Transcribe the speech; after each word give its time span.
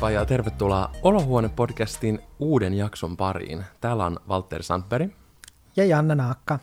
Moikka 0.00 0.20
ja 0.20 0.26
tervetuloa 0.26 0.90
Olohuone-podcastin 1.02 2.22
uuden 2.38 2.74
jakson 2.74 3.16
pariin. 3.16 3.64
Täällä 3.80 4.06
on 4.06 4.16
Walter 4.28 4.62
Sandberg 4.62 5.10
Ja 5.76 5.84
Janna 5.84 6.14
Naakka. 6.14 6.58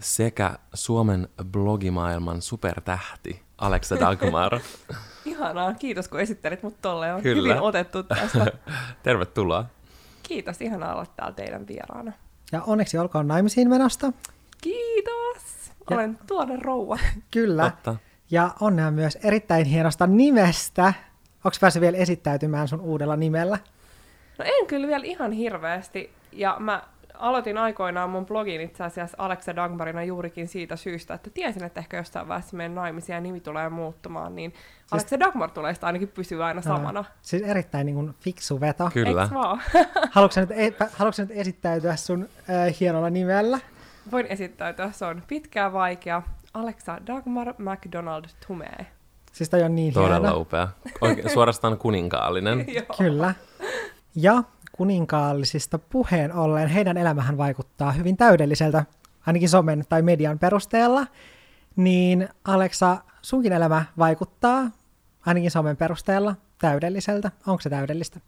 sekä 0.00 0.58
Suomen 0.74 1.28
blogimaailman 1.44 2.42
supertähti 2.42 3.42
Alexa 3.58 4.00
Dagmar. 4.00 4.60
Ihanaa, 5.24 5.74
kiitos 5.74 6.08
kun 6.08 6.20
esittelit 6.20 6.62
mut 6.62 6.80
tolleen. 6.82 7.14
On 7.14 7.22
Kyllä. 7.22 7.48
hyvin 7.54 7.62
otettu 7.62 8.02
tästä. 8.02 8.46
tervetuloa. 9.02 9.64
Kiitos, 10.22 10.60
ihanaa 10.60 10.94
olla 10.94 11.06
täällä 11.06 11.34
teidän 11.34 11.66
vieraana. 11.68 12.12
Ja 12.52 12.62
onneksi 12.62 12.98
olkoon 12.98 13.28
naimisiin 13.28 13.68
menosta. 13.68 14.12
Kiitos! 14.62 15.42
Olen 15.90 16.18
tuore 16.26 16.56
rouva. 16.56 16.98
Kyllä. 17.30 17.70
Totta. 17.70 17.96
Ja 18.30 18.50
onnea 18.60 18.90
myös 18.90 19.16
erittäin 19.16 19.66
hienosta 19.66 20.06
nimestä. 20.06 20.94
Onko 21.48 21.56
päässyt 21.60 21.80
vielä 21.80 21.96
esittäytymään 21.96 22.68
sun 22.68 22.80
uudella 22.80 23.16
nimellä? 23.16 23.58
No 24.38 24.44
en 24.44 24.66
kyllä 24.66 24.88
vielä 24.88 25.04
ihan 25.04 25.32
hirveästi. 25.32 26.10
Ja 26.32 26.56
mä 26.58 26.82
aloitin 27.14 27.58
aikoinaan 27.58 28.10
mun 28.10 28.26
blogin 28.26 28.60
itse 28.60 28.84
asiassa 28.84 29.16
Alexa 29.20 29.56
Dagmarina 29.56 30.02
juurikin 30.02 30.48
siitä 30.48 30.76
syystä, 30.76 31.14
että 31.14 31.30
tiesin, 31.30 31.64
että 31.64 31.80
ehkä 31.80 31.96
jossain 31.96 32.28
vaiheessa 32.28 32.56
meidän 32.56 32.74
naimisia 32.74 33.14
ja 33.14 33.20
nimi 33.20 33.40
tulee 33.40 33.68
muuttumaan, 33.68 34.36
niin 34.36 34.54
Alexa 34.90 35.20
Dagmar 35.20 35.50
tulee 35.50 35.74
sitä 35.74 35.86
ainakin 35.86 36.08
pysyä 36.08 36.46
aina 36.46 36.62
samana. 36.62 37.04
Siis 37.22 37.42
erittäin 37.42 37.86
niin 37.86 37.96
kuin, 37.96 38.14
fiksu 38.20 38.60
veto. 38.60 38.90
Kyllä. 38.92 39.22
Eiks 39.22 39.34
vaan? 39.34 39.62
Haluatko 40.10 40.40
nyt, 40.40 40.50
e- 40.50 40.74
haluatko 40.92 41.22
nyt 41.22 41.30
esittäytyä 41.30 41.96
sun 41.96 42.28
äh, 42.50 42.80
hienolla 42.80 43.10
nimellä? 43.10 43.58
Voin 44.10 44.26
esittäytyä, 44.26 44.92
se 44.92 45.04
on 45.04 45.22
pitkä 45.28 45.60
ja 45.60 45.72
vaikea. 45.72 46.22
Alexa 46.54 46.98
Dagmar 47.06 47.54
McDonald 47.58 48.24
Tumee. 48.46 48.97
Siis 49.38 49.50
toi 49.50 49.62
on 49.62 49.74
niin 49.74 49.94
Todella 49.94 50.28
hieno. 50.28 50.40
upea. 50.40 50.68
Oikein, 51.00 51.30
suorastaan 51.30 51.78
kuninkaallinen. 51.78 52.66
Kyllä. 52.98 53.34
Ja 54.14 54.42
kuninkaallisista 54.72 55.78
puheen 55.78 56.32
ollen, 56.32 56.68
heidän 56.68 56.96
elämähän 56.96 57.38
vaikuttaa 57.38 57.92
hyvin 57.92 58.16
täydelliseltä, 58.16 58.84
ainakin 59.26 59.48
somen 59.48 59.84
tai 59.88 60.02
median 60.02 60.38
perusteella. 60.38 61.06
Niin 61.76 62.28
Aleksa, 62.44 62.96
sunkin 63.22 63.52
elämä 63.52 63.84
vaikuttaa, 63.98 64.70
ainakin 65.26 65.50
somen 65.50 65.76
perusteella, 65.76 66.34
täydelliseltä. 66.58 67.30
Onko 67.46 67.60
se 67.60 67.70
täydellistä? 67.70 68.20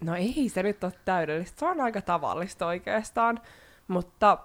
No 0.00 0.14
ei 0.14 0.48
se 0.48 0.62
nyt 0.62 0.84
ole 0.84 0.92
täydellistä, 1.04 1.60
se 1.60 1.66
on 1.66 1.80
aika 1.80 2.02
tavallista 2.02 2.66
oikeastaan, 2.66 3.40
mutta 3.88 4.38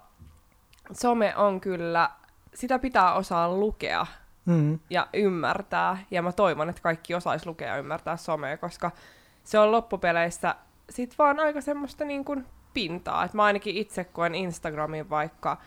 some 0.91 1.35
on 1.35 1.61
kyllä, 1.61 2.09
sitä 2.53 2.79
pitää 2.79 3.13
osaa 3.13 3.51
lukea 3.51 4.05
Mm. 4.47 4.79
ja 4.89 5.07
ymmärtää, 5.13 5.97
ja 6.11 6.21
mä 6.21 6.31
toivon, 6.31 6.69
että 6.69 6.81
kaikki 6.81 7.15
osais 7.15 7.45
lukea 7.45 7.67
ja 7.67 7.77
ymmärtää 7.77 8.17
somea, 8.17 8.57
koska 8.57 8.91
se 9.43 9.59
on 9.59 9.71
loppupeleissä 9.71 10.55
sit 10.89 11.15
vaan 11.17 11.39
aika 11.39 11.61
semmoista 11.61 12.05
niin 12.05 12.25
kuin 12.25 12.45
pintaa, 12.73 13.23
että 13.23 13.37
mä 13.37 13.43
ainakin 13.43 13.77
itse 13.77 14.03
koen 14.03 14.35
Instagramin 14.35 15.09
vaikka, 15.09 15.57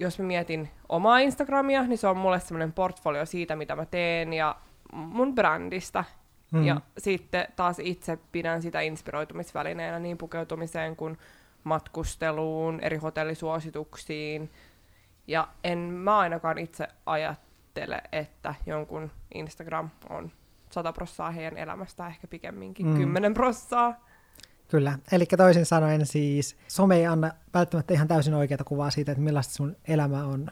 jos 0.00 0.18
mä 0.18 0.24
mietin 0.24 0.70
omaa 0.88 1.18
Instagramia, 1.18 1.82
niin 1.82 1.98
se 1.98 2.06
on 2.06 2.16
mulle 2.16 2.40
semmoinen 2.40 2.72
portfolio 2.72 3.26
siitä, 3.26 3.56
mitä 3.56 3.76
mä 3.76 3.86
teen 3.86 4.32
ja 4.32 4.56
mun 4.92 5.34
brändistä. 5.34 6.04
Mm. 6.52 6.64
Ja 6.64 6.80
sitten 6.98 7.46
taas 7.56 7.78
itse 7.78 8.18
pidän 8.32 8.62
sitä 8.62 8.80
inspiroitumisvälineenä 8.80 9.98
niin 9.98 10.18
pukeutumiseen 10.18 10.96
kuin 10.96 11.18
matkusteluun, 11.64 12.80
eri 12.80 12.96
hotellisuosituksiin. 12.96 14.50
Ja 15.26 15.48
en 15.64 15.78
mä 15.78 16.18
ainakaan 16.18 16.58
itse 16.58 16.88
ajattele, 17.80 18.02
että 18.12 18.54
jonkun 18.66 19.10
Instagram 19.34 19.90
on 20.10 20.32
100 20.70 20.92
prossaa 20.92 21.30
heidän 21.30 21.56
elämästä, 21.58 22.06
ehkä 22.06 22.26
pikemminkin 22.26 22.86
Mm. 22.86 22.92
mm. 22.92 22.98
10 22.98 23.34
prossaa. 23.34 23.94
Kyllä. 24.68 24.98
Eli 25.12 25.26
toisin 25.36 25.66
sanoen 25.66 26.06
siis 26.06 26.56
some 26.68 26.96
ei 26.96 27.06
anna 27.06 27.30
välttämättä 27.54 27.94
ihan 27.94 28.08
täysin 28.08 28.34
oikeata 28.34 28.64
kuvaa 28.64 28.90
siitä, 28.90 29.12
että 29.12 29.22
millaista 29.24 29.54
sun 29.54 29.76
elämä 29.88 30.24
on. 30.24 30.46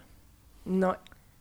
No 0.64 0.94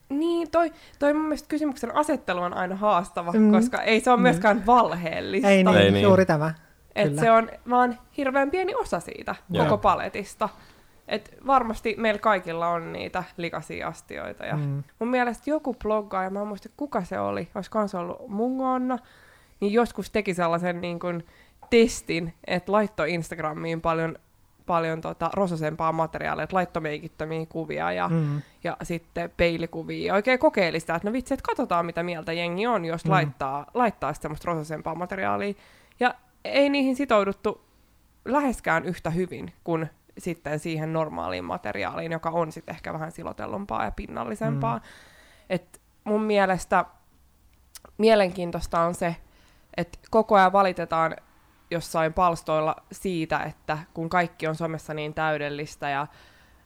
niin, 0.09 0.51
toi, 0.51 0.71
toi 0.99 1.13
mun 1.13 1.23
mielestä 1.23 1.47
kysymyksen 1.47 1.95
asettelu 1.95 2.39
on 2.41 2.53
aina 2.53 2.75
haastava, 2.75 3.31
Mm. 3.31 3.39
mm. 3.39 3.51
koska 3.51 3.81
ei 3.81 3.99
se 4.01 4.11
ole 4.11 4.19
myöskään 4.21 4.65
valheellista. 4.65 5.49
Ei 5.49 5.63
niin, 5.63 5.77
Ei 5.77 5.91
niin. 5.91 6.03
juuri 6.03 6.25
tämä. 6.25 6.53
Et 6.95 7.07
Kyllä. 7.09 7.21
se 7.21 7.31
on 7.31 7.49
vaan 7.69 7.99
hirveän 8.17 8.51
pieni 8.51 8.75
osa 8.75 8.99
siitä 8.99 9.35
Joo. 9.49 9.65
koko 9.65 9.77
paletista. 9.77 10.49
Et 11.09 11.35
varmasti 11.47 11.95
meillä 11.97 12.19
kaikilla 12.19 12.67
on 12.67 12.93
niitä 12.93 13.23
likaisia 13.37 13.87
astioita. 13.87 14.45
Ja 14.45 14.57
Mm. 14.57 14.83
Mun 14.99 15.09
mielestä 15.09 15.49
joku 15.49 15.73
bloggaaja, 15.83 16.29
mä 16.29 16.41
en 16.41 16.47
muista 16.47 16.69
kuka 16.77 17.03
se 17.03 17.19
oli, 17.19 17.47
olisi 17.55 17.71
kanssa 17.71 17.99
ollut 17.99 18.27
Mungonna, 18.27 18.97
niin 19.59 19.73
joskus 19.73 20.09
teki 20.09 20.33
sellaisen 20.33 20.81
niin 20.81 20.99
kuin 20.99 21.25
testin, 21.69 22.33
että 22.47 22.71
laittoi 22.71 23.13
Instagramiin 23.13 23.81
paljon, 23.81 24.15
paljon 24.65 25.01
tota, 25.01 25.29
rosasempaa 25.33 25.91
materiaalia, 25.91 26.43
että 26.43 26.55
laittoi 26.55 26.81
meikittömiä 26.81 27.45
kuvia 27.45 27.91
ja, 27.91 28.07
Mm. 28.09 28.41
ja 28.63 28.77
sitten 28.83 29.31
peilikuvia. 29.37 30.13
Oikein 30.13 30.39
kokeili 30.39 30.79
sitä, 30.79 30.95
että 30.95 31.07
no 31.07 31.13
vitsi, 31.13 31.33
että 31.33 31.43
katsotaan 31.47 31.85
mitä 31.85 32.03
mieltä 32.03 32.33
jengi 32.33 32.67
on, 32.67 32.85
jos 32.85 33.05
Mm. 33.05 33.11
laittaa, 33.11 33.65
laittaa 33.73 34.13
semmoista 34.13 34.45
rosasempaa 34.51 34.95
materiaalia. 34.95 35.53
Ja 35.99 36.13
ei 36.45 36.69
niihin 36.69 36.95
sitouduttu 36.95 37.61
läheskään 38.25 38.85
yhtä 38.85 39.09
hyvin 39.09 39.53
kuin 39.63 39.89
sitten 40.19 40.59
siihen 40.59 40.93
normaaliin 40.93 41.45
materiaaliin, 41.45 42.11
joka 42.11 42.29
on 42.29 42.51
sitten 42.51 42.75
ehkä 42.75 42.93
vähän 42.93 43.11
silotellumpaa 43.11 43.85
ja 43.85 43.91
pinnallisempaa. 43.91 44.77
Mm. 44.77 44.83
Et 45.49 45.81
mun 46.03 46.21
mielestä 46.23 46.85
mielenkiintoista 47.97 48.79
on 48.79 48.95
se, 48.95 49.15
että 49.77 49.99
koko 50.11 50.35
ajan 50.35 50.53
valitetaan 50.53 51.15
jossain 51.71 52.13
palstoilla 52.13 52.75
siitä, 52.91 53.39
että 53.39 53.77
kun 53.93 54.09
kaikki 54.09 54.47
on 54.47 54.55
somessa 54.55 54.93
niin 54.93 55.13
täydellistä 55.13 55.89
ja 55.89 56.07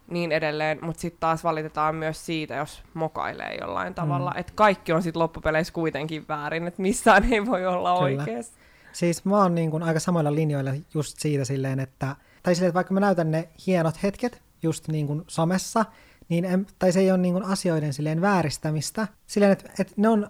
niin 0.08 0.32
edelleen, 0.32 0.80
mutta 0.82 1.02
sitten 1.02 1.20
taas 1.20 1.44
valitetaan 1.44 1.96
myös 1.96 2.26
siitä, 2.26 2.56
jos 2.56 2.84
mokailee 2.94 3.58
jollain 3.62 3.94
tavalla, 3.94 4.32
Mm. 4.32 4.40
että 4.40 4.54
kaikki 4.56 4.94
on 4.94 5.04
sitten 5.04 5.22
loppupeleissä 5.22 5.74
kuitenkin 5.74 6.26
väärin, 6.30 6.68
että 6.68 6.82
missään 6.82 7.34
ei 7.34 7.46
voi 7.46 7.66
olla 7.66 7.90
Kyllä. 7.90 8.22
oikeassa. 8.24 8.54
Siis 8.92 9.26
mä 9.26 9.38
oon 9.38 9.56
niin 9.56 9.72
kuin 9.72 9.84
aika 9.84 10.00
samoilla 10.00 10.36
linjoilla 10.36 10.72
just 10.94 11.20
siitä 11.20 11.46
silleen, 11.46 11.80
että, 11.80 12.16
tai 12.44 12.56
silleen, 12.56 12.70
että 12.70 12.76
vaikka 12.76 12.94
mä 12.94 13.00
näytän 13.00 13.32
ne 13.32 13.50
hienot 13.68 14.04
hetket 14.04 14.42
just 14.64 14.88
niin 14.88 15.08
kuin 15.08 15.24
somessa, 15.28 15.86
niin 16.30 16.46
en, 16.46 16.68
tai 16.80 16.92
se 16.92 17.00
ei 17.00 17.12
ole 17.12 17.18
niin 17.18 17.34
kuin 17.34 17.46
asioiden 17.46 17.94
silleen 17.94 18.22
vääristämistä. 18.22 19.08
Silleen, 19.28 19.52
että, 19.52 19.70
että 19.80 19.94
ne 19.98 20.10
on 20.10 20.28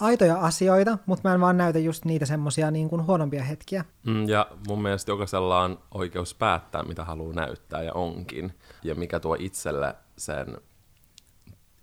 aitoja 0.00 0.36
asioita, 0.40 0.98
mutta 1.06 1.28
mä 1.28 1.34
en 1.34 1.40
vaan 1.40 1.56
näytä 1.56 1.78
just 1.78 2.04
niitä 2.04 2.26
semmosia 2.26 2.70
niin 2.70 2.88
kuin 2.88 3.06
huonompia 3.06 3.44
hetkiä. 3.44 3.84
Mm, 4.06 4.28
Ja 4.28 4.46
mun 4.68 4.82
mielestä 4.82 5.10
jokaisella 5.10 5.60
on 5.60 5.78
oikeus 5.94 6.34
päättää, 6.34 6.82
mitä 6.82 7.04
haluaa 7.04 7.34
näyttää 7.34 7.82
ja 7.82 7.92
onkin. 7.92 8.58
Ja 8.82 8.94
mikä 8.94 9.20
tuo 9.20 9.36
itselle 9.38 9.94
sen 10.18 10.58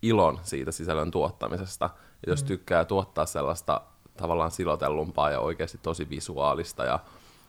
ilon 0.02 0.40
siitä 0.44 0.72
sisällön 0.72 1.12
tuottamisesta. 1.12 1.90
Ja 2.26 2.32
jos 2.32 2.44
tykkää 2.44 2.86
tuottaa 2.86 3.26
sellaista 3.26 3.82
tavallaan 4.18 4.52
silotellumpaa 4.52 5.32
ja 5.32 5.40
oikeasti 5.40 5.80
tosi 5.82 6.10
visuaalista 6.10 6.86
ja 6.86 7.00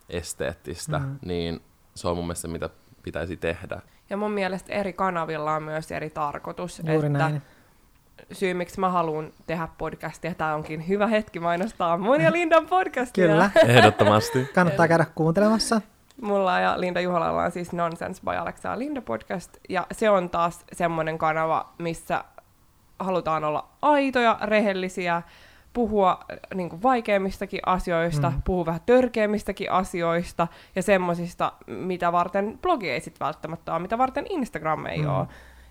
esteettistä, 0.09 0.99
mm. 0.99 1.19
niin 1.25 1.61
se 1.95 2.09
on 2.09 2.17
mun 2.17 2.25
mielestä 2.25 2.43
se, 2.43 2.49
mitä 2.49 2.71
pitäisi 3.03 3.37
tehdä. 3.37 3.81
Ja 4.11 4.17
mun 4.17 4.31
mielestä 4.31 4.73
eri 4.73 4.93
kanavilla 4.93 5.55
on 5.55 5.63
myös 5.63 5.93
eri 5.93 6.11
tarkoitus. 6.11 6.83
Juuri 6.87 7.07
että 7.07 7.19
näin. 7.19 7.43
syy, 8.33 8.55
miksi 8.55 8.81
mä 8.81 8.91
haluan 8.91 9.33
tehdä 9.47 9.69
podcastia, 9.79 10.35
tämä 10.35 10.55
onkin 10.55 10.89
hyvä 10.89 11.07
hetki 11.07 11.41
mainostaa 11.41 11.97
mun 11.97 12.21
ja 12.21 12.33
Lindan 12.33 12.67
podcastia. 12.67 13.27
Kyllä. 13.27 13.51
Ehdottomasti. 13.67 14.45
Kannattaa 14.55 14.89
käydä 14.89 15.07
kuuntelemassa. 15.15 15.81
Mulla 16.21 16.61
ja 16.61 16.81
Linda 16.81 17.01
Juholalla 17.01 17.43
on 17.43 17.51
siis 17.51 17.73
Nonsense 17.73 18.23
by 18.23 18.37
Alexa 18.37 18.79
Linda 18.79 19.03
podcast, 19.03 19.57
ja 19.69 19.87
se 19.93 20.11
on 20.11 20.31
taas 20.31 20.65
semmoinen 20.73 21.19
kanava, 21.19 21.73
missä 21.79 22.25
halutaan 22.99 23.45
olla 23.45 23.69
aitoja, 23.83 24.39
rehellisiä, 24.43 25.23
puhua 25.73 26.21
niin 26.55 26.69
kuin 26.69 26.83
vaikeimmistakin 26.83 27.61
asioista, 27.67 28.31
Mm. 28.31 28.43
puhua 28.43 28.67
vähän 28.67 28.81
törkeimmistäkin 28.87 29.71
asioista 29.73 30.49
ja 30.77 30.83
semmoisista, 30.83 31.53
mitä 31.67 32.13
varten 32.13 32.59
blogi 32.63 32.91
ei 32.91 33.01
sit 33.01 33.21
välttämättä 33.21 33.73
ole, 33.73 33.83
mitä 33.83 33.99
varten 33.99 34.27
Instagram 34.31 34.87
ei 34.87 35.03
Mm. 35.03 35.09
ole. 35.09 35.27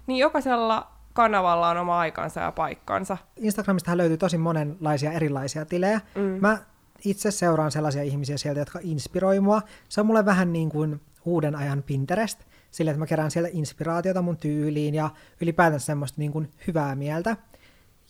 Niin 0.08 0.18
jokaisella 0.20 0.88
kanavalla 1.14 1.70
on 1.70 1.78
oma 1.78 2.00
aikansa 2.00 2.42
ja 2.42 2.52
paikkansa. 2.52 3.18
Instagramistahan 3.36 3.98
löytyy 3.98 4.18
tosi 4.18 4.38
monenlaisia 4.38 5.12
erilaisia 5.12 5.66
tilejä. 5.66 6.02
Mm. 6.16 6.22
Mä 6.22 6.58
itse 7.06 7.32
seuraan 7.32 7.72
sellaisia 7.72 8.04
ihmisiä 8.04 8.38
sieltä, 8.38 8.60
jotka 8.62 8.80
inspiroi 8.82 9.40
mua. 9.40 9.62
Se 9.90 10.02
on 10.02 10.08
mulle 10.08 10.26
vähän 10.26 10.54
niin 10.54 10.70
kuin 10.70 11.02
uuden 11.26 11.56
ajan 11.56 11.84
Pinterest, 11.84 12.40
sillä 12.72 12.92
että 12.92 13.00
mä 13.00 13.06
kerään 13.06 13.32
sieltä 13.32 13.50
inspiraatiota 13.54 14.22
mun 14.22 14.38
tyyliin 14.38 14.96
ja 14.96 15.10
ylipäätään 15.42 15.80
semmoista 15.80 16.16
niin 16.22 16.32
kuin 16.32 16.52
hyvää 16.68 16.96
mieltä. 16.96 17.38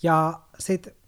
Ja 0.04 0.34
sit 0.60 1.01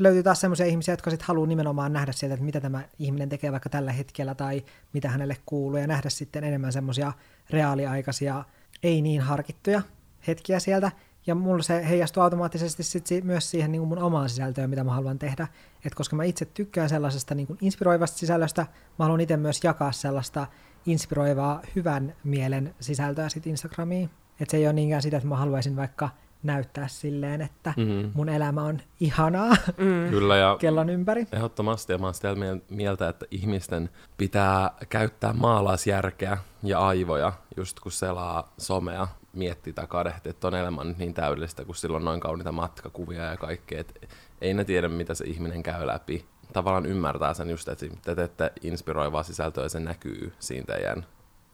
löytyy 0.00 0.22
taas 0.22 0.40
semmoisia 0.40 0.66
ihmisiä, 0.66 0.92
jotka 0.92 1.10
sit 1.10 1.22
haluaa 1.22 1.46
nimenomaan 1.46 1.92
nähdä 1.92 2.12
sieltä, 2.12 2.34
että 2.34 2.44
mitä 2.44 2.60
tämä 2.60 2.84
ihminen 2.98 3.28
tekee 3.28 3.52
vaikka 3.52 3.68
tällä 3.68 3.92
hetkellä 3.92 4.34
tai 4.34 4.64
mitä 4.92 5.08
hänelle 5.08 5.36
kuuluu 5.46 5.78
ja 5.78 5.86
nähdä 5.86 6.08
sitten 6.08 6.44
enemmän 6.44 6.72
semmoisia 6.72 7.12
reaaliaikaisia, 7.50 8.44
ei 8.82 9.02
niin 9.02 9.20
harkittuja 9.20 9.82
hetkiä 10.26 10.58
sieltä. 10.58 10.92
ja 11.26 11.34
mulla 11.34 11.62
se 11.62 11.88
heijastuu 11.88 12.22
automaattisesti 12.22 12.82
sit 12.82 13.06
si- 13.06 13.22
myös 13.22 13.50
siihen 13.50 13.72
niin 13.72 13.80
kuin 13.80 13.88
mun 13.88 13.98
omaan 13.98 14.28
sisältöön, 14.28 14.70
mitä 14.70 14.84
mä 14.84 14.92
haluan 14.92 15.18
tehdä. 15.18 15.48
Et 15.84 15.94
koska 15.94 16.16
mä 16.16 16.24
itse 16.24 16.44
tykkään 16.44 16.88
sellaisesta 16.88 17.34
niin 17.34 17.46
kuin 17.46 17.58
inspiroivasta 17.62 18.18
sisällöstä, 18.18 18.66
mä 18.98 19.04
haluan 19.04 19.20
itse 19.20 19.36
myös 19.36 19.64
jakaa 19.64 19.92
sellaista 19.92 20.46
inspiroivaa 20.86 21.62
hyvän 21.76 22.14
mielen 22.24 22.74
sisältöä 22.80 23.28
sit 23.28 23.46
Instagramiin. 23.46 24.10
Et 24.40 24.50
se 24.50 24.56
ei 24.56 24.66
ole 24.66 24.72
niinkään 24.72 25.02
sitä, 25.02 25.16
että 25.16 25.28
mä 25.28 25.36
haluaisin 25.36 25.76
vaikka 25.76 26.10
näyttää 26.42 26.88
silleen, 26.88 27.40
että 27.40 27.72
Mm-hmm. 27.76 28.10
mun 28.14 28.28
elämä 28.28 28.62
on 28.62 28.80
ihanaa 29.00 29.56
Mm. 29.78 30.10
Kyllä, 30.10 30.36
ja 30.36 30.56
kellon 30.60 30.90
ympäri. 30.90 31.26
Ehdottomasti, 31.32 31.92
ja 31.92 31.98
mä 31.98 32.06
oon 32.06 32.14
sitä 32.14 32.34
miel- 32.34 32.60
mieltä, 32.70 33.08
että 33.08 33.26
ihmisten 33.30 33.90
pitää 34.16 34.70
käyttää 34.88 35.32
maalaisjärkeä 35.32 36.38
ja 36.62 36.78
aivoja, 36.78 37.32
just 37.56 37.80
kun 37.80 37.92
selaa 37.92 38.52
somea, 38.58 39.08
miettii 39.32 39.72
tai 39.72 39.86
kadehtii, 39.86 40.30
että 40.30 40.40
ton 40.40 40.54
elämä 40.54 40.80
on 40.80 40.88
nyt 40.88 40.98
niin 40.98 41.14
täydellistä, 41.14 41.64
kun 41.64 41.74
sillä 41.74 41.96
on 41.96 42.04
noin 42.04 42.20
kauniita 42.20 42.52
matkakuvia 42.52 43.22
ja 43.22 43.36
kaikkea, 43.36 43.80
että 43.80 43.94
ei 44.40 44.54
ne 44.54 44.64
tiedä, 44.64 44.88
mitä 44.88 45.14
se 45.14 45.24
ihminen 45.24 45.62
käy 45.62 45.86
läpi. 45.86 46.24
Tavallaan 46.52 46.86
ymmärtää 46.86 47.34
sen 47.34 47.50
just, 47.50 47.68
että 47.68 47.86
te 48.04 48.14
teette 48.14 48.52
inspiroivaa 48.62 49.22
sisältöä 49.22 49.62
ja 49.64 49.68
se 49.68 49.80
näkyy 49.80 50.32
siinä 50.38 50.66
teidän 50.66 51.06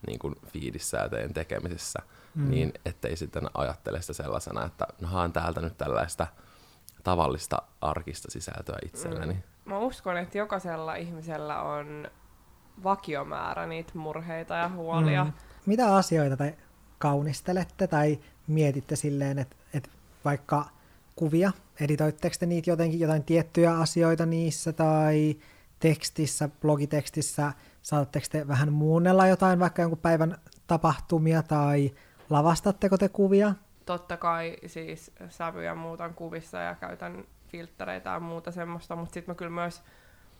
niin 0.07 0.19
kuin 0.19 0.35
fiidissä 0.47 0.99
ja 0.99 1.09
teidän 1.09 1.35
tekemisissä, 1.35 1.99
mm. 2.35 2.51
niin 2.51 2.73
ettei 2.85 3.17
sitten 3.17 3.51
ajattele 3.55 4.01
sitä 4.01 4.13
sellaisena, 4.13 4.65
että 4.65 4.87
no 5.01 5.09
haan 5.09 5.33
täältä 5.33 5.61
nyt 5.61 5.79
tällaista 5.79 6.27
tavallista 7.05 7.63
arkista 7.81 8.31
sisältöä 8.31 8.79
itselleni. 8.85 9.35
Mm. 9.35 9.43
Mä 9.65 9.79
uskon, 9.79 10.17
että 10.17 10.39
jokaisella 10.39 10.95
ihmisellä 10.95 11.63
on 11.63 12.09
vakiomäärä 12.85 13.67
niitä 13.67 13.93
murheita 13.95 14.55
ja 14.55 14.69
huolia. 14.69 15.25
Mm. 15.25 15.33
Mitä 15.67 15.97
asioita 15.97 16.37
te 16.37 16.59
kaunistelette 16.99 17.87
tai 17.87 18.19
mietitte 18.47 18.97
silleen, 18.97 19.39
että, 19.39 19.57
että 19.75 19.91
vaikka 20.25 20.65
kuvia, 21.17 21.53
editoitteko 21.81 22.37
te 22.41 22.47
niitä 22.47 22.71
jotenkin 22.71 23.01
jotain 23.01 23.25
tiettyjä 23.25 23.79
asioita 23.79 24.27
niissä 24.27 24.73
tai 24.73 25.37
tekstissä, 25.81 26.49
blogitekstissä, 26.61 27.53
saatatteko 27.83 28.27
te 28.31 28.49
vähän 28.49 28.73
muunnella 28.73 29.27
jotain, 29.27 29.61
vaikka 29.61 29.83
jonkun 29.83 29.99
päivän 29.99 30.39
tapahtumia 30.67 31.43
tai 31.43 31.91
lavastatteko 32.31 32.99
te 32.99 33.09
kuvia? 33.09 33.55
Totta 33.87 34.17
kai 34.17 34.57
siis 34.67 35.13
sävyjä 35.29 35.75
muutan 35.75 36.15
kuvissa 36.15 36.59
ja 36.59 36.75
käytän 36.75 37.25
filtreitä 37.49 38.11
ja 38.11 38.21
muuta 38.21 38.51
semmoista, 38.51 38.97
mutta 38.97 39.15
sitten 39.15 39.33
mä 39.33 39.37
kyllä 39.37 39.51
myös 39.51 39.83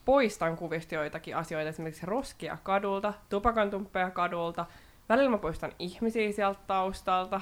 poistan 0.05 0.57
kuvista 0.57 0.95
joitakin 0.95 1.37
asioita, 1.37 1.69
esimerkiksi 1.69 2.07
roskia 2.07 2.59
kadulta, 2.63 3.15
tupakantumppeja 3.29 4.11
kadulta. 4.11 4.67
Välillä 5.09 5.31
mä 5.31 5.39
poistan 5.39 5.73
ihmisiä 5.79 6.33
sieltä 6.33 6.61
taustalta. 6.67 7.41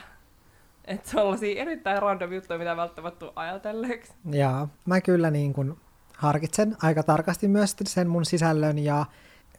Että 0.85 1.11
sellaisia 1.11 1.63
erittäin 1.63 2.03
random 2.03 2.33
juttuja, 2.33 2.59
mitä 2.59 2.77
välttämättä 2.77 3.19
tuu 3.19 3.33
ajatelleeksi. 3.37 4.13
Ja 4.31 4.69
mä 4.87 5.01
kyllä 5.01 5.31
niin 5.31 5.53
kuin 5.53 5.77
harkitsen 6.17 6.77
aika 6.83 7.03
tarkasti 7.03 7.49
myös 7.49 7.77
sen 7.87 8.09
mun 8.09 8.25
sisällön 8.25 8.79
ja 8.79 9.07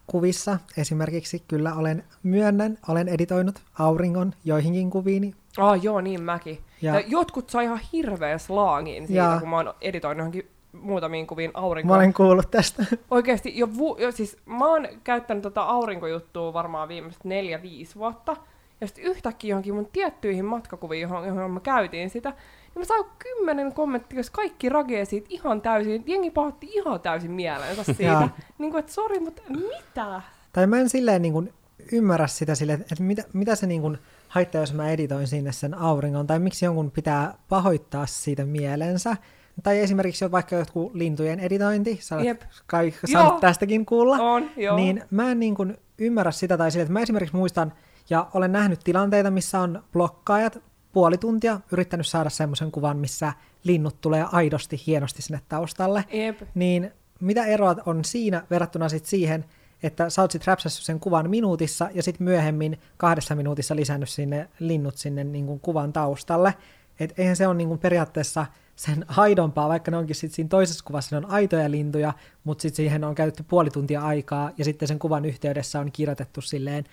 kuvissa 0.08 0.58
esimerkiksi 0.78 1.44
kyllä 1.48 1.74
olen 1.74 2.04
myönnän, 2.24 2.78
olen 2.88 3.08
editoinut 3.08 3.60
auringon 3.80 4.34
joihinkin 4.46 4.90
kuviini. 4.90 5.34
Ah, 5.58 5.84
joo, 5.84 6.02
niin 6.02 6.22
mäkin. 6.24 6.60
Ja, 6.82 6.94
Ja- 7.00 7.04
jotkut 7.08 7.50
sai 7.50 7.66
ihan 7.66 7.80
hirveän 7.94 8.40
slaangin 8.40 9.08
siitä, 9.08 9.22
Ja- 9.24 9.38
kun 9.40 9.50
mä 9.50 9.56
oon 9.58 9.74
editoinut 9.82 10.18
johonkin 10.18 10.48
muutamiin 10.82 11.28
kuviin 11.28 11.52
Mä 11.54 11.60
aurinkoa. 11.62 11.96
olen 11.98 12.14
kuullut 12.14 12.52
tästä. 12.52 12.86
Oikeesti 13.12 13.58
jo, 13.60 13.68
vu- 13.78 13.98
jo 14.00 14.12
siis 14.12 14.38
mä 14.46 14.68
oon 14.68 14.88
käyttänyt 15.04 15.44
tota 15.44 15.62
aurinkojuttua 15.62 16.54
varmaan 16.54 16.88
viimeiset 16.88 17.24
neljä, 17.26 17.62
viisi 17.62 17.96
vuotta. 17.96 18.38
Ja 18.84 18.88
sitten 18.88 19.04
yhtäkkiä 19.04 19.50
johonkin 19.50 19.76
mun 19.76 19.90
tiettyihin 19.94 20.46
matkakuviin, 20.46 21.02
johon, 21.02 21.28
johon 21.28 21.52
mä 21.52 21.60
käytiin 21.60 22.10
sitä, 22.10 22.30
niin 22.30 22.80
mä 22.80 22.86
sain 22.86 23.06
kymmenen 23.20 23.74
kommenttia, 23.74 24.20
jos 24.20 24.30
kaikki 24.30 24.70
ragee 24.70 25.06
siitä 25.06 25.28
ihan 25.30 25.62
täysin. 25.62 26.04
Jengi 26.08 26.32
pahoitti 26.32 26.68
ihan 26.72 27.00
täysin 27.00 27.32
mielensä 27.32 27.84
siitä. 27.94 28.30
Niin 28.58 28.72
kuin, 28.72 28.80
että 28.80 28.92
sori, 28.92 29.20
mutta 29.20 29.42
mitä? 29.50 30.22
Tai 30.54 30.68
mä 30.68 30.80
en 30.80 30.90
silleen 30.90 31.22
niin 31.22 31.34
kuin 31.34 31.54
ymmärrä 31.92 32.28
sitä 32.28 32.56
silleen, 32.56 32.82
että 32.82 33.04
mitä, 33.04 33.24
mitä 33.34 33.56
se 33.56 33.68
niin 33.68 33.82
kuin 33.82 33.98
haittaa, 34.28 34.62
jos 34.62 34.74
mä 34.74 34.90
editoin 34.90 35.28
sinne 35.28 35.52
sen 35.52 35.74
auringon, 35.74 36.28
tai 36.28 36.40
miksi 36.40 36.66
jonkun 36.66 36.92
pitää 36.92 37.34
pahoittaa 37.50 38.06
siitä 38.06 38.46
mielensä. 38.46 39.18
Tai 39.64 39.80
esimerkiksi 39.80 40.32
vaikka 40.32 40.56
jotkut 40.56 40.96
lintujen 40.96 41.40
editointi, 41.40 41.98
sä 42.02 42.16
olet 42.16 42.48
kai 42.66 42.94
saanut 43.12 43.40
tästäkin 43.40 43.86
kuulla. 43.86 44.16
On, 44.16 44.50
joo. 44.58 44.76
Niin 44.76 45.04
mä 45.12 45.32
en 45.32 45.40
niin 45.40 45.56
kuin 45.56 45.78
ymmärrä 45.98 46.32
sitä 46.32 46.58
tai 46.58 46.72
sille, 46.72 46.82
että 46.82 46.94
mä 46.94 47.00
esimerkiksi 47.00 47.36
muistan 47.36 47.74
ja 48.14 48.28
olen 48.34 48.52
nähnyt 48.52 48.80
tilanteita, 48.84 49.32
missä 49.32 49.60
on 49.60 49.84
blokkaajat 49.94 50.64
puoli 50.92 51.18
tuntia 51.18 51.60
yrittänyt 51.72 52.08
saada 52.08 52.30
semmoisen 52.30 52.72
kuvan, 52.72 52.98
missä 52.98 53.34
linnut 53.64 54.02
tulee 54.02 54.26
aidosti 54.32 54.82
hienosti 54.88 55.22
sinne 55.22 55.42
taustalle. 55.50 56.06
Jep. 56.12 56.42
Niin 56.56 56.92
mitä 57.20 57.46
eroa 57.46 57.76
on 57.86 58.06
siinä 58.06 58.44
verrattuna 58.50 58.90
sit 58.90 59.06
siihen, 59.06 59.46
että 59.84 60.10
sä 60.10 60.22
oot 60.22 60.32
sit 60.32 60.48
räpsässyt 60.48 60.86
sen 60.86 61.00
kuvan 61.00 61.30
minuutissa 61.30 61.90
ja 61.94 62.04
sitten 62.04 62.24
myöhemmin 62.24 62.80
kahdessa 62.98 63.36
minuutissa 63.36 63.76
lisännyt 63.76 64.10
sinne 64.10 64.50
linnut 64.60 64.98
sinne 64.98 65.24
niin 65.24 65.46
kuin 65.46 65.60
kuvan 65.60 65.94
taustalle. 65.94 66.54
Et 67.00 67.20
eihän 67.20 67.36
se 67.36 67.48
ole 67.48 67.56
niin 67.56 67.68
kuin 67.68 67.80
periaatteessa 67.80 68.46
sen 68.76 69.06
aidompaa, 69.08 69.70
vaikka 69.70 69.92
ne 69.92 69.98
onkin 69.98 70.16
sit 70.16 70.32
siinä 70.32 70.50
toisessa 70.50 70.86
kuvassa 70.86 71.20
ne 71.20 71.26
on 71.26 71.32
aitoja 71.32 71.72
lintuja, 71.72 72.14
mutta 72.44 72.62
sitten 72.62 72.76
siihen 72.76 73.04
on 73.04 73.16
käytetty 73.16 73.44
puoli 73.44 73.70
tuntia 73.70 74.02
aikaa 74.02 74.52
ja 74.58 74.66
sitten 74.66 74.88
sen 74.88 75.00
kuvan 75.00 75.26
yhteydessä 75.26 75.80
on 75.80 75.92
kirjoitettu 75.92 76.42
silleen, 76.42 76.84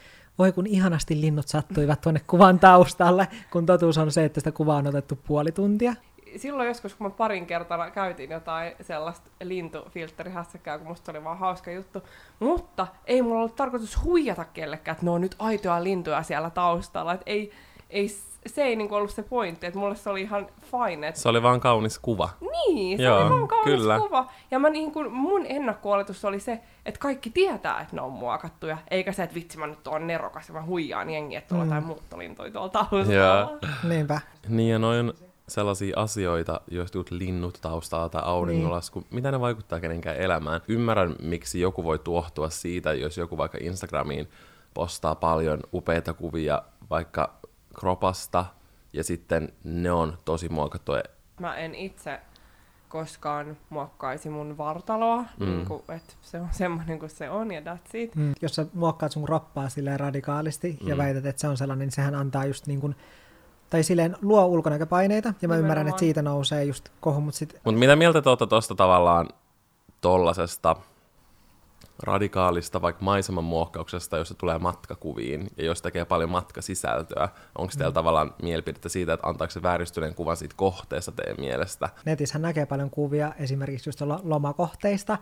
voi 0.40 0.52
kun 0.52 0.66
ihanasti 0.66 1.20
linnut 1.20 1.48
sattuivat 1.48 2.00
tuonne 2.00 2.20
kuvan 2.26 2.58
taustalle, 2.58 3.28
kun 3.52 3.66
totuus 3.66 3.98
on 3.98 4.12
se, 4.12 4.24
että 4.24 4.40
sitä 4.40 4.52
kuvaa 4.52 4.76
on 4.76 4.86
otettu 4.86 5.18
puoli 5.26 5.52
tuntia. 5.52 5.94
silloin 6.36 6.68
joskus, 6.68 6.94
kun 6.94 7.06
mä 7.06 7.10
parin 7.10 7.46
kertaa 7.46 7.90
käytin 7.90 8.30
jotain 8.30 8.72
sellaista 8.80 9.30
lintufiltterihässäkää, 9.42 10.78
kun 10.78 10.86
musta 10.86 11.12
oli 11.12 11.24
vaan 11.24 11.38
hauska 11.38 11.70
juttu. 11.70 12.02
Mutta 12.38 12.86
ei 13.04 13.22
mulla 13.22 13.38
ollut 13.38 13.56
tarkoitus 13.56 14.04
huijata 14.04 14.44
kellekään, 14.44 14.92
että 14.92 15.06
ne 15.06 15.10
on 15.10 15.20
nyt 15.20 15.36
aitoja 15.38 15.84
lintuja 15.84 16.22
siellä 16.22 16.50
taustalla. 16.50 17.12
Et 17.12 17.22
ei, 17.26 17.50
ei, 17.90 18.08
se 18.46 18.62
ei 18.62 18.76
niinku 18.76 18.94
ollut 18.94 19.10
se 19.10 19.22
pointti, 19.22 19.66
että 19.66 19.78
mulle 19.78 19.96
se 19.96 20.10
oli 20.10 20.20
ihan 20.20 20.46
fine. 20.62 21.08
Et 21.08 21.16
Se 21.16 21.28
oli 21.28 21.42
vaan 21.42 21.60
kaunis 21.60 21.98
kuva. 21.98 22.28
niin, 22.40 22.98
se 22.98 23.04
Joo, 23.04 23.20
oli 23.20 23.30
vaan 23.30 23.48
kaunis 23.48 23.74
kyllä. 23.74 23.98
kuva. 23.98 24.26
Ja 24.50 24.58
mä 24.58 24.70
niin 24.70 24.92
kuin, 24.92 25.12
mun 25.12 25.46
ennakko 25.46 25.90
oli 25.92 26.40
se, 26.40 26.60
että 26.86 27.00
kaikki 27.00 27.30
tietää, 27.30 27.80
että 27.80 27.96
ne 27.96 28.02
on 28.02 28.12
muokattuja. 28.12 28.78
Eikä 28.90 29.12
se, 29.12 29.22
että 29.22 29.34
vitsi 29.34 29.58
mä 29.58 29.66
nyt 29.66 29.86
oon 29.86 30.06
nerokas 30.06 30.48
ja 30.48 30.54
mä 30.54 30.62
huijaan 30.62 31.10
jengiä, 31.10 31.38
että 31.38 31.48
tuolla 31.48 31.64
mm. 31.64 31.68
jotain 31.70 31.84
muuttolintuja 31.84 32.50
tuolla 32.50 32.68
taustalla. 32.68 33.58
Niinpä. 33.88 34.20
Niin 34.48 34.70
ja 34.70 34.78
noin 34.78 35.08
on 35.08 35.14
sellaisia 35.48 36.00
asioita, 36.00 36.60
joista 36.70 36.98
just 36.98 37.10
linnut 37.10 37.58
taustalla 37.62 38.08
tai 38.08 38.22
auringonlasku, 38.24 39.00
niin. 39.00 39.08
mitä 39.10 39.30
ne 39.30 39.40
vaikuttaa 39.40 39.80
kenenkään 39.80 40.16
elämään. 40.16 40.60
Ymmärrän, 40.68 41.16
miksi 41.22 41.60
joku 41.60 41.84
voi 41.84 41.98
tuohtua 41.98 42.50
siitä, 42.50 42.92
jos 42.92 43.18
joku 43.18 43.38
vaikka 43.38 43.58
Instagramiin 43.60 44.28
postaa 44.74 45.14
paljon 45.14 45.60
upeita 45.72 46.12
kuvia 46.12 46.62
vaikka 46.90 47.40
kropasta, 47.74 48.46
ja 48.92 49.04
sitten 49.04 49.52
ne 49.64 49.92
on 49.92 50.18
tosi 50.24 50.48
muokattuja. 50.48 51.02
Mä 51.40 51.56
en 51.56 51.74
itse 51.74 52.20
koskaan 52.88 53.56
muokkaisi 53.68 54.30
mun 54.30 54.58
vartaloa, 54.58 55.24
mm. 55.38 55.46
niin 55.46 55.66
kuin, 55.66 55.82
että 55.88 56.14
se 56.22 56.40
on 56.40 56.48
semmoinen 56.50 56.98
kuin 56.98 57.10
se 57.10 57.30
on 57.30 57.50
ja 57.50 57.60
that's 57.60 57.90
it. 57.94 58.16
Mm. 58.16 58.32
Jos 58.42 58.54
sä 58.54 58.66
muokkaat 58.72 59.12
sun 59.12 59.24
kroppaa 59.24 59.68
silleen 59.68 60.00
radikaalisti 60.00 60.78
mm. 60.82 60.88
ja 60.88 60.96
väität, 60.96 61.26
että 61.26 61.40
se 61.40 61.48
on 61.48 61.56
sellainen, 61.56 61.86
niin 61.86 61.92
sehän 61.92 62.14
antaa 62.14 62.44
just 62.44 62.66
niin 62.66 62.80
kuin, 62.80 62.96
tai 63.70 63.82
silleen 63.82 64.16
luo 64.22 64.46
ulkonäköpaineita, 64.46 65.28
ja 65.28 65.32
mä 65.32 65.36
Nimenomaan. 65.40 65.60
ymmärrän, 65.60 65.88
että 65.88 65.98
siitä 66.00 66.22
nousee 66.22 66.64
just 66.64 66.88
kohu, 67.00 67.20
mutta 67.20 67.38
sit, 67.38 67.60
Mutta 67.64 67.78
mitä 67.78 67.96
mieltä 67.96 68.22
te 68.22 68.28
olette 68.28 68.46
tuosta 68.46 68.74
tavallaan 68.74 69.28
tollasesta 70.00 70.76
radikaalista 72.02 72.82
vaikka 72.82 73.04
maiseman 73.04 73.44
muokkauksesta, 73.44 74.16
jossa 74.16 74.34
tulee 74.34 74.58
matkakuviin 74.58 75.46
ja 75.56 75.64
jos 75.64 75.82
tekee 75.82 76.04
paljon 76.04 76.30
matkasisältöä, 76.30 77.28
onko 77.58 77.72
teillä 77.78 77.92
tavallaan 77.92 78.34
mielipidettä 78.42 78.88
siitä, 78.88 79.12
että 79.12 79.26
antaako 79.26 79.50
se 79.50 79.62
vääristyneen 79.62 80.14
kuvan 80.14 80.36
siitä 80.36 80.54
kohteesta 80.56 81.12
teidän 81.12 81.40
mielestä? 81.40 81.88
netissä 82.04 82.38
näkee 82.38 82.66
paljon 82.66 82.90
kuvia 82.90 83.32
esimerkiksi 83.38 83.88
just 83.88 84.00
lo- 84.00 84.20
lomakohteista. 84.22 85.18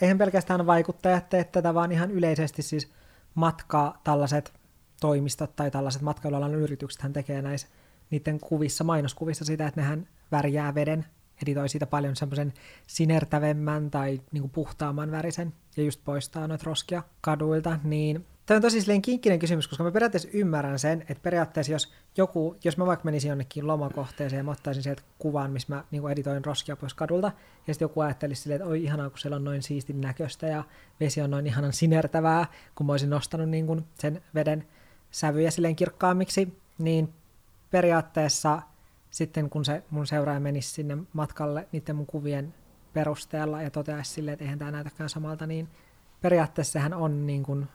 Eihän 0.00 0.18
pelkästään 0.18 0.66
vaikuttajat 0.66 1.28
tee 1.28 1.44
tätä, 1.44 1.74
vaan 1.74 1.92
ihan 1.92 2.10
yleisesti 2.10 2.62
siis 2.62 2.92
matka 3.34 3.94
tällaiset 4.04 4.52
toimistot 5.00 5.56
tai 5.56 5.70
tällaiset 5.70 6.02
matkailualan 6.02 6.54
yritykset 6.54 7.02
hän 7.02 7.12
tekee 7.12 7.42
näissä 7.42 7.68
niiden 8.10 8.40
kuvissa, 8.40 8.84
mainoskuvissa 8.84 9.44
sitä, 9.44 9.66
että 9.66 9.80
nehän 9.80 10.08
värjää 10.32 10.74
veden, 10.74 11.06
editoi 11.42 11.68
siitä 11.68 11.86
paljon 11.86 12.16
semmoisen 12.16 12.52
sinertävemmän 12.86 13.90
tai 13.90 14.20
niin 14.32 14.40
kuin 14.40 14.50
puhtaamman 14.50 15.10
värisen 15.10 15.52
ja 15.76 15.82
just 15.82 16.00
poistaa 16.04 16.48
noita 16.48 16.64
roskia 16.66 17.02
kaduilta, 17.20 17.78
niin 17.84 18.26
Tämä 18.50 18.56
on 18.56 18.62
tosi 18.62 18.80
silleen 18.80 19.02
kinkkinen 19.02 19.38
kysymys, 19.38 19.68
koska 19.68 19.84
mä 19.84 19.90
periaatteessa 19.90 20.28
ymmärrän 20.32 20.78
sen, 20.78 21.00
että 21.00 21.22
periaatteessa 21.22 21.72
jos 21.72 21.92
joku, 22.16 22.56
jos 22.64 22.76
mä 22.76 22.86
vaikka 22.86 23.04
menisin 23.04 23.28
jonnekin 23.28 23.66
lomakohteeseen 23.66 24.38
ja 24.38 24.44
mä 24.44 24.50
ottaisin 24.50 24.82
sieltä 24.82 25.02
kuvan, 25.18 25.50
missä 25.50 25.74
mä 25.74 25.84
niin 25.90 26.10
editoin 26.10 26.44
roskia 26.44 26.76
pois 26.76 26.94
kadulta, 26.94 27.32
ja 27.66 27.74
sitten 27.74 27.84
joku 27.84 28.00
ajattelisi 28.00 28.42
silleen, 28.42 28.60
että 28.60 28.70
oi 28.70 28.84
ihanaa, 28.84 29.10
kun 29.10 29.18
siellä 29.18 29.36
on 29.36 29.44
noin 29.44 29.62
siistin 29.62 30.00
näköistä 30.00 30.46
ja 30.46 30.64
vesi 31.00 31.20
on 31.20 31.30
noin 31.30 31.46
ihanan 31.46 31.72
sinertävää, 31.72 32.46
kun 32.74 32.86
mä 32.86 32.92
olisin 32.92 33.10
nostanut 33.10 33.48
niin 33.48 33.66
kuin 33.66 33.84
sen 33.94 34.22
veden 34.34 34.66
sävyjä 35.10 35.50
silleen 35.50 35.76
kirkkaammiksi, 35.76 36.58
niin 36.78 37.12
periaatteessa 37.70 38.62
sitten 39.10 39.50
kun 39.50 39.64
se 39.64 39.82
mun 39.90 40.06
seuraaja 40.06 40.40
menisi 40.40 40.70
sinne 40.70 40.98
matkalle 41.12 41.68
niiden 41.72 41.96
mun 41.96 42.06
kuvien 42.06 42.54
perusteella 42.92 43.62
ja 43.62 43.70
toteaisi 43.70 44.10
silleen, 44.10 44.32
että 44.32 44.44
eihän 44.44 44.58
tämä 44.58 44.70
näytäkään 44.70 45.08
samalta, 45.08 45.46
niin 45.46 45.68
periaatteessa 46.20 46.72
sehän 46.72 46.94
on 46.94 47.26
niin 47.26 47.42
kuin 47.42 47.68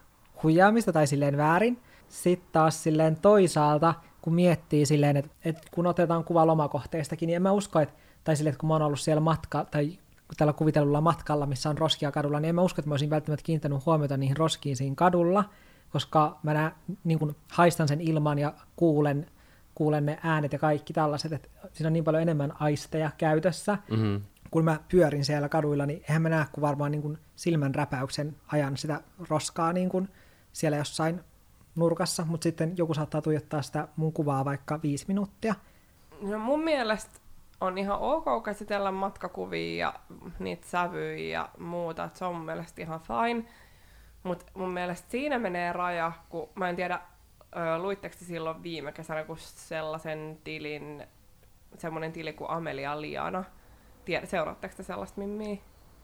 huijaamista 0.44 0.94
tai 0.94 1.08
silleen 1.08 1.38
väärin. 1.38 1.82
Sitten 2.08 2.50
taas 2.52 2.84
silleen 2.84 3.16
toisaalta, 3.16 3.94
kun 4.22 4.34
miettii 4.34 4.86
silleen, 4.86 5.18
että, 5.18 5.32
että 5.46 5.62
kun 5.72 5.88
otetaan 5.88 6.24
kuva 6.24 6.48
lomakohteistakin, 6.48 7.28
niin 7.28 7.36
en 7.36 7.42
mä 7.42 7.52
usko, 7.52 7.80
että, 7.80 7.96
tai 8.24 8.36
silleen, 8.36 8.52
että 8.52 8.60
kun 8.60 8.68
mä 8.68 8.74
oon 8.74 8.82
ollut 8.82 9.00
siellä 9.00 9.22
matka, 9.22 9.66
tai 9.72 9.98
tällä 10.38 10.54
kuvitellulla 10.54 11.02
matkalla, 11.02 11.46
missä 11.46 11.70
on 11.70 11.78
roskia 11.78 12.12
kadulla, 12.12 12.40
niin 12.40 12.50
en 12.50 12.56
mä 12.56 12.62
usko, 12.62 12.82
että 12.82 12.90
mä 12.90 12.94
olisin 12.94 13.10
välttämättä 13.10 13.44
kiinnittänyt 13.44 13.86
huomiota 13.86 14.18
niihin 14.18 14.38
roskiin 14.38 14.76
siinä 14.76 14.96
kadulla, 14.96 15.44
koska 15.90 16.40
mä 16.44 16.54
nä, 16.54 16.72
niin 17.04 17.20
kuin 17.20 17.36
haistan 17.52 17.88
sen 17.88 18.02
ilman 18.02 18.40
ja 18.40 18.54
kuulen, 18.76 19.28
kuulen 19.76 20.06
ne 20.06 20.20
äänet 20.24 20.54
ja 20.54 20.60
kaikki 20.60 20.94
tällaiset, 20.94 21.34
että 21.34 21.50
siinä 21.74 21.88
on 21.88 21.94
niin 21.94 22.04
paljon 22.04 22.22
enemmän 22.22 22.54
aisteja 22.60 23.12
käytössä, 23.18 23.78
Mm-hmm. 23.92 24.22
kun 24.52 24.64
mä 24.66 24.80
pyörin 24.90 25.26
siellä 25.26 25.50
kaduilla, 25.50 25.86
niin 25.86 26.04
eihän 26.10 26.22
mä 26.22 26.30
näe 26.30 26.46
kuin 26.52 26.62
varmaan 26.62 26.92
niin 26.92 27.02
kuin 27.02 27.18
silmän 27.36 27.76
räpäyksen 27.76 28.36
ajan 28.52 28.78
sitä 28.78 29.02
roskaa 29.30 29.74
niin 29.74 29.90
kuin 29.90 30.10
siellä 30.54 30.78
jossain 30.78 31.22
nurkassa, 31.76 32.26
mutta 32.26 32.44
sitten 32.44 32.74
joku 32.78 32.94
saattaa 32.94 33.22
tuijottaa 33.22 33.62
sitä 33.62 33.88
mun 33.96 34.14
kuvaa 34.14 34.46
vaikka 34.46 34.80
viisi 34.84 35.06
minuuttia. 35.08 35.56
No 36.22 36.40
mun 36.40 36.64
mielestä 36.64 37.20
on 37.62 37.78
ihan 37.78 38.00
ok 38.00 38.26
käsitellä 38.46 38.92
matkakuvia 38.92 39.88
ja 39.88 39.94
niitä 40.40 40.68
sävyjä 40.68 41.40
ja 41.40 41.50
muuta, 41.60 42.04
että 42.04 42.20
se 42.20 42.26
on 42.26 42.36
mun 42.36 42.46
mielestä 42.46 42.82
ihan 42.82 43.00
fine. 43.00 43.46
Mutta 44.24 44.46
mun 44.54 44.70
mielestä 44.70 45.12
siinä 45.12 45.40
menee 45.40 45.74
raja, 45.74 46.12
kun 46.30 46.50
mä 46.56 46.70
en 46.70 46.76
tiedä, 46.76 47.00
luitteko 47.78 48.16
te 48.20 48.26
silloin 48.26 48.64
viime 48.64 48.92
kesänä, 48.92 49.24
kun 49.24 49.38
sellaisen 49.40 50.38
tilin, 50.44 51.04
semmoinen 51.78 52.12
tili 52.12 52.34
kuin 52.34 52.50
Amelia 52.50 53.02
Liana, 53.02 53.44
Tiedä, 54.06 54.26
seuraatteko 54.26 54.74
te 54.78 54.84
sellaista 54.84 55.22
mimmiä? 55.22 55.58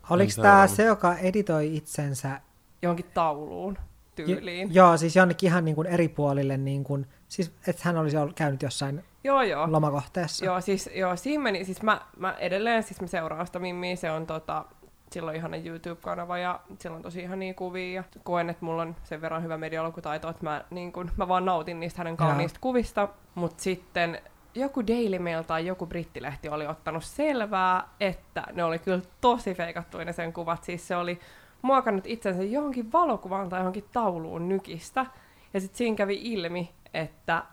Oliko 0.09 0.31
tämä 0.41 0.67
se, 0.67 0.83
joka 0.83 1.15
editoi 1.15 1.75
itsensä? 1.75 2.41
Johonkin 2.81 3.05
tauluun 3.13 3.77
tyyliin. 4.15 4.73
Jo, 4.73 4.85
joo, 4.85 4.97
siis 4.97 5.15
jonnekin 5.15 5.47
ihan 5.47 5.65
niin 5.65 5.75
kuin 5.75 5.87
eri 5.87 6.07
puolille, 6.07 6.57
niin 6.57 6.83
kuin, 6.83 7.07
siis 7.27 7.53
että 7.67 7.81
hän 7.85 7.97
olisi 7.97 8.17
ollut 8.17 8.35
käynyt 8.35 8.61
jossain 8.61 9.03
joo, 9.23 9.41
joo. 9.41 9.71
lomakohteessa. 9.71 10.45
Joo, 10.45 10.61
siis, 10.61 10.89
joo, 10.95 11.15
siinä 11.15 11.43
meni, 11.43 11.65
siis 11.65 11.81
mä, 11.81 12.01
mä 12.17 12.33
edelleen, 12.33 12.83
siis 12.83 13.01
mä 13.01 13.07
seuraan 13.07 13.45
sitä 13.45 13.59
Mimmiä, 13.59 13.95
se 13.95 14.11
on 14.11 14.27
tota, 14.27 14.65
silloin 15.13 15.37
ihana 15.37 15.57
YouTube-kanava 15.57 16.37
ja 16.37 16.59
sillä 16.79 16.95
on 16.95 17.01
tosi 17.01 17.21
ihania 17.21 17.53
kuvia 17.53 17.93
ja 17.93 18.03
koen, 18.23 18.49
että 18.49 18.65
mulla 18.65 18.81
on 18.81 18.95
sen 19.03 19.21
verran 19.21 19.43
hyvä 19.43 19.57
medialukutaito, 19.57 20.29
että 20.29 20.43
mä, 20.43 20.63
niin 20.69 20.91
kun, 20.91 21.11
mä 21.17 21.27
vaan 21.27 21.45
nautin 21.45 21.79
niistä 21.79 21.97
hänen 21.97 22.17
kauniista 22.17 22.59
kuvista, 22.61 23.07
mutta 23.35 23.63
sitten 23.63 24.21
joku 24.55 24.87
Daily 24.87 25.19
Mail 25.19 25.43
tai 25.43 25.65
joku 25.65 25.85
brittilehti 25.85 26.49
oli 26.49 26.67
ottanut 26.67 27.03
selvää, 27.03 27.87
että 27.99 28.43
ne 28.53 28.63
oli 28.63 28.79
kyllä 28.79 29.01
tosi 29.21 29.53
feikattuja 29.53 30.05
ne 30.05 30.13
sen 30.13 30.33
kuvat, 30.33 30.63
siis 30.63 30.87
se 30.87 30.95
oli 30.95 31.19
muokannut 31.61 32.07
itsensä 32.07 32.43
johonkin 32.43 32.91
valokuvaan 32.91 33.49
tai 33.49 33.59
johonkin 33.59 33.85
tauluun 33.93 34.49
nykistä, 34.49 35.05
ja 35.53 35.59
sitten 35.59 35.77
siinä 35.77 35.95
kävi 35.95 36.19
ilmi, 36.21 36.71
että 36.93 37.43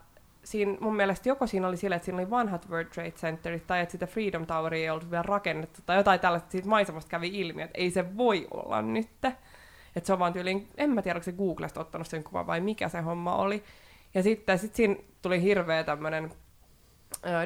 siinä, 0.50 0.76
mun 0.80 0.96
mielestä 0.96 1.28
joko 1.28 1.46
siinä 1.46 1.68
oli 1.68 1.76
sillä, 1.76 1.96
että 1.96 2.06
siinä 2.06 2.18
oli 2.18 2.30
vanhat 2.30 2.68
World 2.68 2.88
Trade 2.88 3.10
Centerit, 3.10 3.66
tai 3.66 3.80
että 3.80 3.92
sitä 3.92 4.06
Freedom 4.06 4.46
Toweria 4.46 4.82
ei 4.82 4.90
ollut 4.90 5.10
vielä 5.10 5.22
rakennettu, 5.22 5.80
tai 5.86 5.96
jotain 5.96 6.20
tällaista 6.20 6.50
siitä 6.50 6.68
maisemasta 6.68 7.08
kävi 7.08 7.28
ilmi, 7.40 7.62
että 7.62 7.78
ei 7.78 7.90
se 7.90 8.16
voi 8.16 8.46
olla 8.50 8.82
nyt. 8.82 9.08
Että 9.96 10.06
se 10.06 10.12
on 10.12 10.18
vaan 10.18 10.32
tyyliin, 10.32 10.68
en 10.76 10.90
mä 10.90 11.02
tiedä, 11.02 11.16
onko 11.16 11.24
se 11.24 11.32
Googlesta 11.32 11.80
ottanut 11.80 12.06
sen 12.06 12.24
kuvan 12.24 12.46
vai 12.46 12.60
mikä 12.60 12.88
se 12.88 13.00
homma 13.00 13.36
oli. 13.36 13.64
Ja 14.14 14.22
sitten 14.22 14.58
sit 14.58 14.74
siinä 14.74 14.96
tuli 15.22 15.42
hirveä 15.42 15.84
tämmöinen 15.84 16.32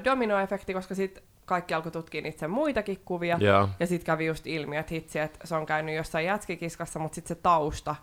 dominoefekti, 0.05 0.75
koska 0.75 0.95
sitten 0.95 1.23
kaikki 1.45 1.75
alkoi 1.75 1.93
tutkia 1.93 2.23
itse 2.25 2.49
muitakin 2.49 3.03
kuvia. 3.05 3.37
Joo. 3.41 3.69
Ja 3.81 3.87
sitten 3.87 4.07
kävi 4.07 4.27
just 4.27 4.47
ilmi, 4.47 4.77
että 4.77 4.95
hitsi, 4.95 5.19
että 5.19 5.47
se 5.47 5.55
on 5.55 5.67
käynyt 5.67 5.95
jossain 5.95 6.27
jätskikiskassa, 6.27 6.99
mutta 6.99 7.15
sitten 7.15 7.37
se 7.37 7.43
tausta, 7.43 7.95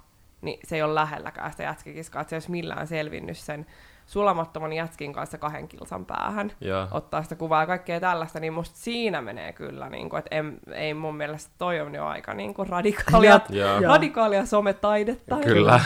niin 0.41 0.59
se 0.63 0.75
ei 0.75 0.81
ole 0.81 0.95
lähelläkään 0.95 1.51
sitä 1.51 1.63
jätskikiskaa, 1.63 2.21
että 2.21 2.29
se 2.29 2.35
ei 2.35 2.37
olisi 2.37 2.51
millään 2.51 2.87
selvinnyt 2.87 3.37
sen 3.37 3.65
sulamattoman 4.09 4.73
jätskin 4.73 5.13
kanssa 5.13 5.37
kahden 5.37 5.67
kilsan 5.67 6.05
päähän 6.05 6.51
Joo. 6.61 6.87
ottaa 6.91 7.23
sitä 7.23 7.35
kuvaa 7.35 7.61
ja 7.61 7.67
kaikkea 7.67 7.99
tällaista, 7.99 8.39
niin 8.39 8.53
musta 8.53 8.77
siinä 8.77 9.21
menee 9.21 9.53
kyllä, 9.53 9.89
niin 9.89 10.09
kuin, 10.09 10.19
että 10.19 10.35
en, 10.35 10.59
ei 10.71 10.93
mun 10.93 11.15
mielestä 11.15 11.51
toi 11.57 11.79
on 11.79 11.95
jo 11.95 12.05
aika 12.05 12.33
niin 12.33 12.53
kuin 12.53 12.69
radikaalia. 12.69 13.39
Joo. 13.49 13.81
radikaalia 13.81 14.45
sometaidetta. 14.45 15.37
Kyllä. 15.37 15.79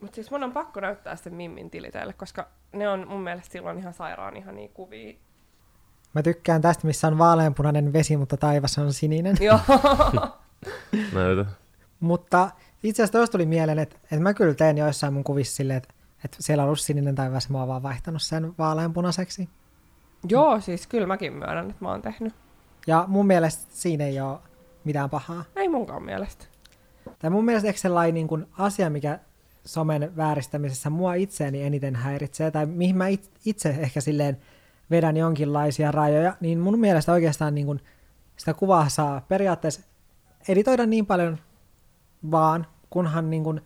Mutta 0.00 0.14
siis 0.14 0.30
mun 0.30 0.44
on 0.44 0.52
pakko 0.52 0.80
näyttää 0.80 1.16
sen 1.16 1.34
Mimmin 1.34 1.70
tili 1.70 1.90
teille, 1.90 2.12
koska 2.12 2.48
ne 2.72 2.88
on 2.88 3.08
mun 3.08 3.20
mielestä 3.20 3.52
silloin 3.52 3.78
ihan 3.78 3.94
sairaan 3.94 4.36
ihan 4.36 4.54
niin 4.54 4.70
kuvia. 4.70 5.14
Mä 6.14 6.22
tykkään 6.22 6.60
tästä, 6.60 6.86
missä 6.86 7.06
on 7.08 7.18
vaaleanpunainen 7.18 7.92
vesi, 7.92 8.16
mutta 8.16 8.36
taivas 8.36 8.78
on 8.78 8.92
sininen. 8.92 9.36
Joo. 9.40 9.58
Näytä. 11.14 11.44
Mutta 12.00 12.50
itse 12.82 13.02
asiassa 13.02 13.18
tuosta 13.18 13.32
tuli 13.32 13.46
mieleen, 13.46 13.78
että, 13.78 13.96
että 14.02 14.20
mä 14.20 14.34
kyllä 14.34 14.54
teen 14.54 14.78
joissain 14.78 15.12
mun 15.12 15.24
kuvissa 15.24 15.56
silleen, 15.56 15.76
että, 15.76 15.93
että 16.24 16.36
siellä 16.40 16.62
on 16.62 16.66
ollut 16.66 16.80
sininen 16.80 17.14
taivas, 17.14 17.50
mä 17.50 17.58
oon 17.58 17.68
vaan 17.68 17.82
vaihtanut 17.82 18.22
sen 18.22 18.54
vaaleanpunaiseksi. 18.58 19.48
Joo, 20.28 20.60
siis 20.60 20.86
kyllä 20.86 21.06
mäkin 21.06 21.32
myönnän, 21.32 21.70
että 21.70 21.84
mä 21.84 21.90
oon 21.90 22.02
tehnyt. 22.02 22.34
Ja 22.86 23.04
mun 23.08 23.26
mielestä 23.26 23.64
siinä 23.68 24.04
ei 24.04 24.20
ole 24.20 24.38
mitään 24.84 25.10
pahaa. 25.10 25.44
Ei 25.56 25.68
munkaan 25.68 26.02
mielestä. 26.02 26.44
Tai 27.18 27.30
mun 27.30 27.44
mielestä 27.44 27.68
ehkä 27.68 27.80
sellainen 27.80 28.14
niin 28.14 28.28
kuin 28.28 28.46
asia, 28.58 28.90
mikä 28.90 29.18
somen 29.64 30.16
vääristämisessä 30.16 30.90
mua 30.90 31.14
itseäni 31.14 31.62
eniten 31.62 31.96
häiritsee, 31.96 32.50
tai 32.50 32.66
mihin 32.66 32.96
mä 32.96 33.08
it- 33.08 33.30
itse 33.44 33.68
ehkä 33.68 34.00
silleen 34.00 34.38
vedän 34.90 35.16
jonkinlaisia 35.16 35.92
rajoja, 35.92 36.36
niin 36.40 36.60
mun 36.60 36.78
mielestä 36.78 37.12
oikeastaan 37.12 37.54
niin 37.54 37.66
kuin 37.66 37.80
sitä 38.36 38.54
kuvaa 38.54 38.88
saa 38.88 39.20
periaatteessa 39.28 39.82
editoida 40.48 40.86
niin 40.86 41.06
paljon 41.06 41.38
vaan, 42.30 42.66
kunhan 42.90 43.30
niin 43.30 43.44
kuin 43.44 43.60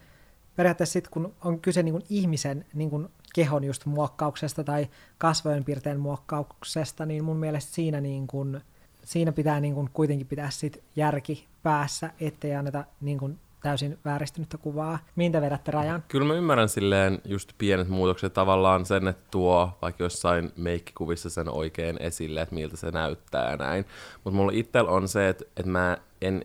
periaatteessa 0.59 0.93
sit, 0.93 1.09
kun 1.09 1.35
on 1.45 1.61
kyse 1.61 1.83
niin 1.83 1.93
kuin 1.93 2.05
ihmisen 2.11 2.65
niin 2.75 2.91
kuin 2.91 3.09
kehon 3.35 3.65
just 3.65 3.87
muokkauksesta 3.87 4.65
tai 4.65 4.89
kasvojen 5.19 5.65
piirteen 5.65 6.01
muokkauksesta, 6.01 7.07
niin 7.07 7.25
mun 7.25 7.37
mielestä 7.37 7.75
siinä, 7.75 8.01
niin 8.01 8.27
kuin, 8.27 8.61
siinä 9.05 9.33
pitää 9.33 9.61
niin 9.61 9.75
kuin 9.75 9.91
kuitenkin 9.93 10.27
pitää 10.27 10.51
sit 10.51 10.83
järki 10.97 11.47
päässä, 11.63 12.11
ettei 12.21 12.55
anneta 12.55 12.85
niin 13.01 13.19
kuin 13.19 13.39
täysin 13.63 13.99
vääristynyttä 14.05 14.59
kuvaa. 14.59 14.99
Mihin 15.17 15.33
te 15.33 15.41
vedätte 15.41 15.71
rajan? 15.71 16.05
Kyllä 16.09 16.27
mä 16.27 16.35
ymmärrän 16.35 16.69
silleen 16.69 17.21
just 17.25 17.53
pienet 17.59 17.89
muutokset 17.89 18.33
tavallaan 18.33 18.87
sen, 18.87 19.09
että 19.09 19.27
tuo 19.31 19.79
vaikka 19.83 20.05
jossain 20.05 20.53
meikkikuvissa 20.57 21.31
sen 21.31 21.49
oikein 21.49 21.97
esille, 22.01 22.41
että 22.41 22.55
miltä 22.55 22.77
se 22.77 22.91
näyttää 22.91 23.51
ja 23.51 23.57
näin. 23.57 23.85
Mutta 24.25 24.37
mulla 24.37 24.53
itsellä 24.55 24.91
on 24.91 25.09
se, 25.09 25.29
että, 25.29 25.45
että 25.57 25.71
mä 25.71 25.99
en 26.21 26.45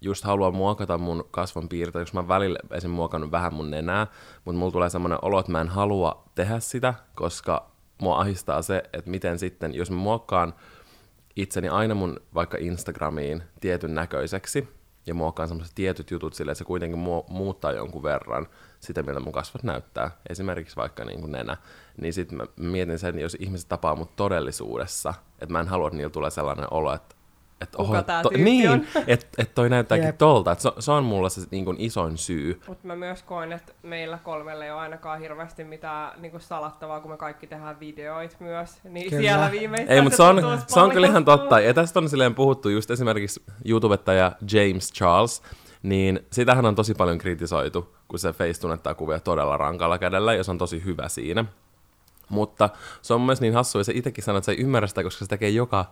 just 0.00 0.24
halua 0.24 0.50
muokata 0.50 0.98
mun 0.98 1.24
kasvon 1.30 1.68
piirteitä, 1.68 2.04
koska 2.04 2.22
mä 2.22 2.28
välillä 2.28 2.58
esim. 2.70 2.90
muokannut 2.90 3.30
vähän 3.30 3.54
mun 3.54 3.70
nenää, 3.70 4.06
mutta 4.44 4.58
mulla 4.58 4.72
tulee 4.72 4.90
semmoinen 4.90 5.18
olo, 5.22 5.40
että 5.40 5.52
mä 5.52 5.60
en 5.60 5.68
halua 5.68 6.24
tehdä 6.34 6.60
sitä, 6.60 6.94
koska 7.14 7.70
mua 8.02 8.20
ahistaa 8.20 8.62
se, 8.62 8.82
että 8.92 9.10
miten 9.10 9.38
sitten, 9.38 9.74
jos 9.74 9.90
mä 9.90 9.96
muokkaan 9.96 10.54
itseni 11.36 11.68
aina 11.68 11.94
mun 11.94 12.20
vaikka 12.34 12.58
Instagramiin 12.60 13.42
tietyn 13.60 13.94
näköiseksi, 13.94 14.68
ja 15.06 15.14
muokkaan 15.14 15.48
semmoiset 15.48 15.74
tietyt 15.74 16.10
jutut 16.10 16.34
silleen, 16.34 16.52
että 16.52 16.58
se 16.58 16.64
kuitenkin 16.64 16.98
mu- 16.98 17.32
muuttaa 17.32 17.72
jonkun 17.72 18.02
verran 18.02 18.46
sitä, 18.80 19.02
miltä 19.02 19.20
mun 19.20 19.32
kasvot 19.32 19.62
näyttää, 19.62 20.10
esimerkiksi 20.28 20.76
vaikka 20.76 21.04
niin 21.04 21.20
kuin 21.20 21.32
nenä, 21.32 21.56
niin 22.00 22.12
sitten 22.12 22.38
mä 22.38 22.46
mietin 22.56 22.98
sen, 22.98 23.18
jos 23.18 23.36
ihmiset 23.40 23.68
tapaa 23.68 23.96
mut 23.96 24.16
todellisuudessa, 24.16 25.14
että 25.32 25.52
mä 25.52 25.60
en 25.60 25.68
halua, 25.68 25.88
että 25.88 25.96
niillä 25.96 26.10
tulee 26.10 26.30
sellainen 26.30 26.66
olo, 26.70 26.94
että 26.94 27.15
että 27.60 27.76
Kuka 27.76 28.02
tää 28.02 28.22
tyyppi 28.22 28.44
niin, 28.44 28.70
on? 28.70 28.84
että 29.06 29.26
et 29.38 29.54
toi 29.54 29.70
näyttääkin 29.70 30.06
Jep. 30.06 30.18
tolta, 30.18 30.52
että 30.52 30.62
se, 30.62 30.72
se 30.78 30.92
on 30.92 31.04
mulla 31.04 31.28
se 31.28 31.40
niin 31.50 31.64
kuin 31.64 31.76
isoin 31.80 32.18
syy. 32.18 32.60
Mutta 32.68 32.86
mä 32.86 32.96
myös 32.96 33.22
koen, 33.22 33.52
että 33.52 33.72
meillä 33.82 34.18
kolmelle 34.18 34.64
ei 34.64 34.70
ole 34.70 34.80
ainakaan 34.80 35.20
hirveästi 35.20 35.64
mitään 35.64 36.20
niinku 36.20 36.38
salattavaa, 36.38 37.00
kun 37.00 37.10
me 37.10 37.16
kaikki 37.16 37.46
tehdään 37.46 37.80
videoit 37.80 38.40
myös. 38.40 38.70
Niin 38.84 39.10
Kyllä. 39.10 39.22
siellä 39.22 39.50
viimeistään 39.50 39.96
Ei, 39.96 40.02
mutta 40.02 40.16
se 40.16 40.22
on, 40.22 40.42
se 40.66 40.80
on 40.80 40.90
kyllä 40.90 41.06
ihan 41.06 41.24
totta. 41.24 41.60
Ja 41.60 41.74
tästä 41.74 41.98
on 41.98 42.08
silleen 42.08 42.34
puhuttu 42.34 42.68
just 42.68 42.90
esimerkiksi 42.90 43.42
YouTubettaja 43.64 44.32
James 44.52 44.92
Charles, 44.92 45.42
niin 45.82 46.20
sitähän 46.32 46.66
on 46.66 46.74
tosi 46.74 46.94
paljon 46.94 47.18
kritisoitu, 47.18 47.94
kun 48.08 48.18
se 48.18 48.32
face 48.32 48.60
tunnettaa 48.60 48.94
kuvia 48.94 49.20
todella 49.20 49.56
rankalla 49.56 49.98
kädellä, 49.98 50.34
ja 50.34 50.44
se 50.44 50.50
on 50.50 50.58
tosi 50.58 50.84
hyvä 50.84 51.08
siinä. 51.08 51.44
Mutta 52.28 52.68
se 53.02 53.14
on 53.14 53.20
myös 53.20 53.40
niin 53.40 53.54
hassu, 53.54 53.78
ja 53.78 53.84
se 53.84 53.92
itsekin 53.94 54.24
sanoo, 54.24 54.38
että 54.38 54.44
se 54.44 54.52
ei 54.52 54.60
ymmärrä 54.60 54.86
sitä, 54.86 55.02
koska 55.02 55.24
se 55.24 55.28
tekee 55.28 55.48
joka 55.48 55.84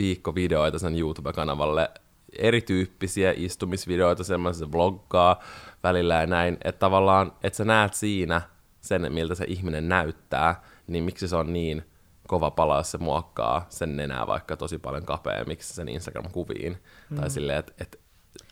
viikko 0.00 0.34
videoita 0.34 0.78
sen 0.78 0.98
YouTube-kanavalle, 0.98 1.90
erityyppisiä 2.38 3.32
istumisvideoita, 3.36 4.24
semmoisia 4.24 4.66
se 4.66 4.72
vloggaa 4.72 5.40
välillä 5.82 6.14
ja 6.14 6.26
näin, 6.26 6.58
että 6.64 6.78
tavallaan, 6.78 7.32
että 7.42 7.56
sä 7.56 7.64
näet 7.64 7.94
siinä 7.94 8.40
sen, 8.80 9.12
miltä 9.12 9.34
se 9.34 9.44
ihminen 9.48 9.88
näyttää, 9.88 10.62
niin 10.86 11.04
miksi 11.04 11.28
se 11.28 11.36
on 11.36 11.52
niin 11.52 11.84
kova 12.28 12.50
pala, 12.50 12.76
jos 12.76 12.90
se 12.90 12.98
muokkaa 12.98 13.66
sen 13.68 13.96
nenää 13.96 14.26
vaikka 14.26 14.56
tosi 14.56 14.78
paljon 14.78 15.04
kapeammiksi 15.04 15.74
sen 15.74 15.88
Instagram-kuviin. 15.88 16.76
Mm. 17.10 17.16
Tai 17.16 17.30
silleen, 17.30 17.58
että 17.58 17.72
et, 17.80 18.00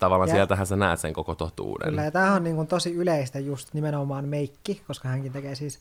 tavallaan 0.01 0.29
Ja- 0.29 0.35
sieltähän 0.35 0.67
sä 0.67 0.77
näet 0.77 1.01
sen 1.01 1.13
koko 1.13 1.35
totuuden. 1.35 1.89
Kyllä, 1.89 2.05
ja 2.05 2.11
tämähän 2.11 2.37
on 2.37 2.45
niin 2.45 2.57
kuin 2.57 2.69
tosi 2.69 2.95
yleistä 2.95 3.39
just 3.39 3.75
nimenomaan 3.75 4.29
meikki, 4.29 4.83
koska 4.87 5.09
hänkin 5.09 5.33
tekee 5.33 5.55
siis 5.55 5.81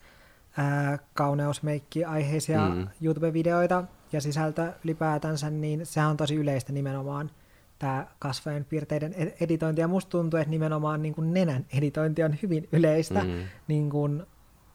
ää, 0.58 1.00
kauneusmeikki-aiheisia 1.14 2.70
Mm. 2.70 2.88
YouTube-videoita, 3.02 3.84
ja 4.12 4.22
sisältö 4.22 4.74
ylipäätänsä, 4.84 5.50
niin 5.50 5.86
sehän 5.86 6.10
on 6.10 6.18
tosi 6.18 6.36
yleistä 6.36 6.74
nimenomaan 6.74 7.32
tämä 7.80 8.08
kasvojen 8.20 8.66
piirteiden 8.66 9.14
ed- 9.18 9.34
editointi. 9.42 9.82
Ja 9.82 9.88
musta 9.88 10.10
tuntuu, 10.10 10.40
että 10.40 10.50
nimenomaan 10.50 11.02
niin 11.02 11.16
kuin 11.16 11.34
nenän 11.34 11.66
editointi 11.78 12.24
on 12.24 12.36
hyvin 12.44 12.68
yleistä 12.72 13.24
Mm. 13.24 13.44
niin 13.68 13.90
kuin 13.90 14.24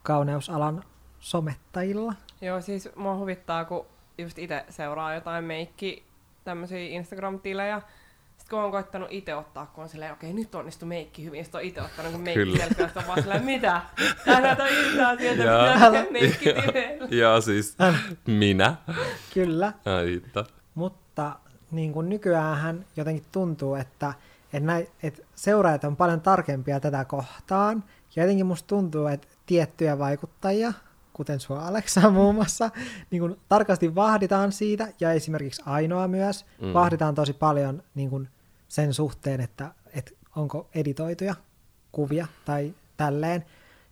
kauneusalan 0.03 0.85
somettajilla. 1.21 2.15
Joo, 2.41 2.61
siis 2.61 2.89
mua 2.97 3.17
huvittaa, 3.17 3.65
kun 3.65 3.87
just 4.19 4.39
itse 4.39 4.65
seuraa 4.69 5.15
jotain 5.15 5.45
meikki, 5.45 6.05
tämmöisiä 6.45 6.79
Instagram-tilejä. 6.79 7.83
Sitten 8.39 8.51
kun 8.51 8.65
on 8.65 8.71
koittanut 8.71 9.09
itse 9.11 9.35
ottaa, 9.35 9.67
kun 9.67 9.85
on 9.85 9.89
silleen, 9.91 10.13
okei, 10.13 10.33
nyt 10.33 10.55
onnistu 10.55 10.87
meikki 10.87 11.25
hyvin, 11.25 11.45
sitten 11.45 11.59
on 11.59 11.65
itse 11.65 11.83
ottanut 11.83 12.13
kun 12.13 12.21
meikki 12.21 12.59
selkeästi 12.59 12.99
on 12.99 13.07
vaan 13.07 13.23
silleen, 13.23 13.45
mitä? 13.45 13.83
Tää 14.25 14.41
näytä 14.41 14.67
yhtään 14.67 15.19
sieltä, 15.19 15.43
Joo. 15.43 15.75
mitä 15.75 16.07
meikki. 16.11 16.49
Ja 17.11 17.41
siis 17.41 17.77
minä. 18.27 18.77
Kyllä, 19.35 19.73
Ai 19.85 20.07
hitto. 20.11 20.47
mutta 20.75 21.37
niin 21.71 21.93
kuin 21.93 22.09
nykyäänhän 22.09 22.85
jotenkin 22.97 23.25
tuntuu, 23.33 23.75
että, 23.75 24.15
että, 24.53 24.67
näin, 24.67 24.89
että 25.03 25.23
seuraajat 25.35 25.85
on 25.85 25.97
paljon 25.97 26.21
tarkempia 26.21 26.81
tätä 26.81 27.05
kohtaan. 27.05 27.85
Ja 28.17 28.23
jotenkin 28.23 28.47
musta 28.47 28.67
tuntuu, 28.67 29.07
että 29.07 29.29
tiettyjä 29.47 29.99
vaikuttajia, 29.99 30.73
kuten 31.13 31.41
sua 31.41 31.67
Aleksa 31.67 32.11
muun 32.11 32.35
muassa, 32.35 32.71
niin 33.11 33.21
kuin 33.21 33.37
tarkasti 33.49 33.95
vahditaan 33.95 34.53
siitä, 34.53 34.89
ja 35.01 35.13
esimerkiksi 35.13 35.63
Ainoa 35.67 36.09
myös, 36.09 36.45
Mm. 36.63 36.73
vahditaan 36.73 37.15
tosi 37.15 37.33
paljon 37.33 37.83
niin 37.95 38.11
kuin 38.11 38.29
sen 38.69 38.95
suhteen, 38.95 39.41
että, 39.41 39.75
että 39.95 40.11
onko 40.37 40.69
editoituja 40.75 41.35
kuvia 41.93 42.27
tai 42.45 42.75
tälleen. 42.97 43.45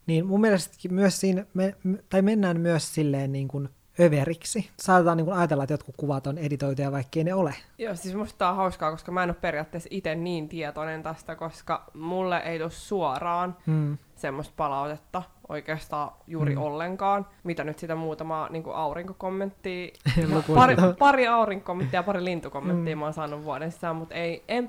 Niin 0.07 0.27
mun 0.27 0.41
mielestä 0.41 0.75
myös 0.91 1.21
siinä, 1.21 1.47
me- 1.55 1.77
tai 2.09 2.23
mennään 2.23 2.61
myös 2.61 2.95
silleen 2.95 3.33
niin 3.33 3.49
kuin 3.49 3.69
överiksi. 4.01 4.71
Saatetaan 4.81 5.17
niin 5.17 5.25
kuin 5.25 5.37
ajatella, 5.37 5.65
että 5.65 5.75
jotkut 5.75 5.95
kuvat 5.97 6.27
on 6.27 6.39
editoituja, 6.39 6.93
vaikkei 6.93 7.25
ne 7.25 7.35
ole. 7.35 7.55
Joo, 7.79 7.95
siis 7.97 8.15
musta 8.15 8.39
tää 8.39 8.51
on 8.51 8.57
hauskaa, 8.57 8.91
koska 8.91 9.13
mä 9.13 9.23
en 9.23 9.31
ole 9.31 9.37
periaatteessa 9.41 9.89
itse 9.93 10.15
niin 10.15 10.49
tietoinen 10.49 11.03
tästä, 11.03 11.37
koska 11.37 11.85
mulle 11.95 12.39
ei 12.39 12.59
tule 12.59 12.71
suoraan 12.71 13.57
Mm. 13.67 13.99
semmoista 14.17 14.55
palautetta 14.57 15.23
oikeastaan 15.49 16.11
juuri 16.27 16.51
Mm. 16.55 16.59
mm. 16.59 16.65
ollenkaan. 16.65 17.27
Mitä 17.45 17.65
nyt 17.65 17.79
sitä 17.79 17.95
muutamaa 17.95 18.49
niin 18.49 18.65
aurinkokommenttia, 18.75 19.89
Lukuun 20.35 20.59
pari, 20.61 20.77
pari 20.99 21.27
aurinkokommenttia 21.27 21.99
ja 21.99 22.03
pari 22.03 22.25
lintukommenttia 22.25 22.95
Mm. 22.95 22.99
mm. 22.99 23.01
mä 23.01 23.05
oon 23.07 23.15
saanut 23.15 23.45
vuoden 23.45 23.73
sisään, 23.73 23.97
mutta 23.97 24.15
ei, 24.15 24.45
en, 24.49 24.69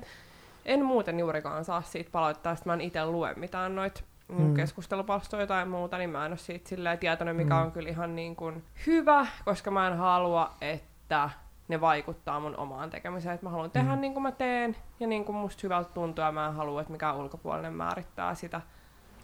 en 0.64 0.84
muuten 0.84 1.18
juurikaan 1.20 1.64
saa 1.64 1.82
siitä 1.82 2.10
palautetta, 2.12 2.50
että 2.50 2.62
mä 2.66 2.74
en 2.74 2.80
itse 2.80 3.04
lue 3.06 3.34
mitään 3.36 3.74
noita 3.74 4.00
Mm. 4.32 4.42
mm. 4.42 4.54
keskustelupalstoja 4.54 5.46
tai 5.46 5.66
muuta, 5.66 5.98
niin 5.98 6.10
mä 6.10 6.26
en 6.26 6.32
ole 6.32 6.38
siitä 6.38 6.68
silleen 6.68 6.98
tietoinen, 6.98 7.36
mikä 7.36 7.54
Mm. 7.54 7.60
on 7.62 7.72
kyllä 7.72 7.88
ihan 7.88 8.16
niin 8.16 8.36
kuin 8.36 8.64
hyvä, 8.86 9.26
koska 9.44 9.70
mä 9.70 9.86
en 9.86 9.96
halua, 9.96 10.50
että 10.60 11.30
ne 11.68 11.80
vaikuttaa 11.80 12.40
mun 12.40 12.56
omaan 12.56 12.90
tekemiseen. 12.90 13.34
Että 13.34 13.46
mä 13.46 13.50
haluan 13.50 13.70
tehdä 13.70 13.94
Mm. 13.94 14.00
niin 14.00 14.12
kuin 14.12 14.22
mä 14.22 14.32
teen 14.32 14.76
ja 15.00 15.06
niin 15.06 15.24
kuin 15.24 15.36
musta 15.36 15.60
hyvältä 15.62 15.90
tuntuu 15.94 16.24
ja 16.24 16.32
mä 16.32 16.46
en 16.46 16.54
halua, 16.54 16.80
että 16.80 16.92
mikään 16.92 17.16
ulkopuolinen 17.16 17.72
määrittää 17.72 18.34
sitä 18.34 18.60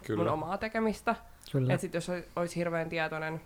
Kyllä. 0.07 0.23
mun 0.23 0.33
omaa 0.33 0.57
tekemistä. 0.57 1.15
Kyllä. 1.51 1.73
Et 1.73 1.79
sit 1.79 1.93
jos 1.93 2.11
olisi, 2.35 2.55
hirveän 2.55 2.89
tietoinen, 2.89 3.41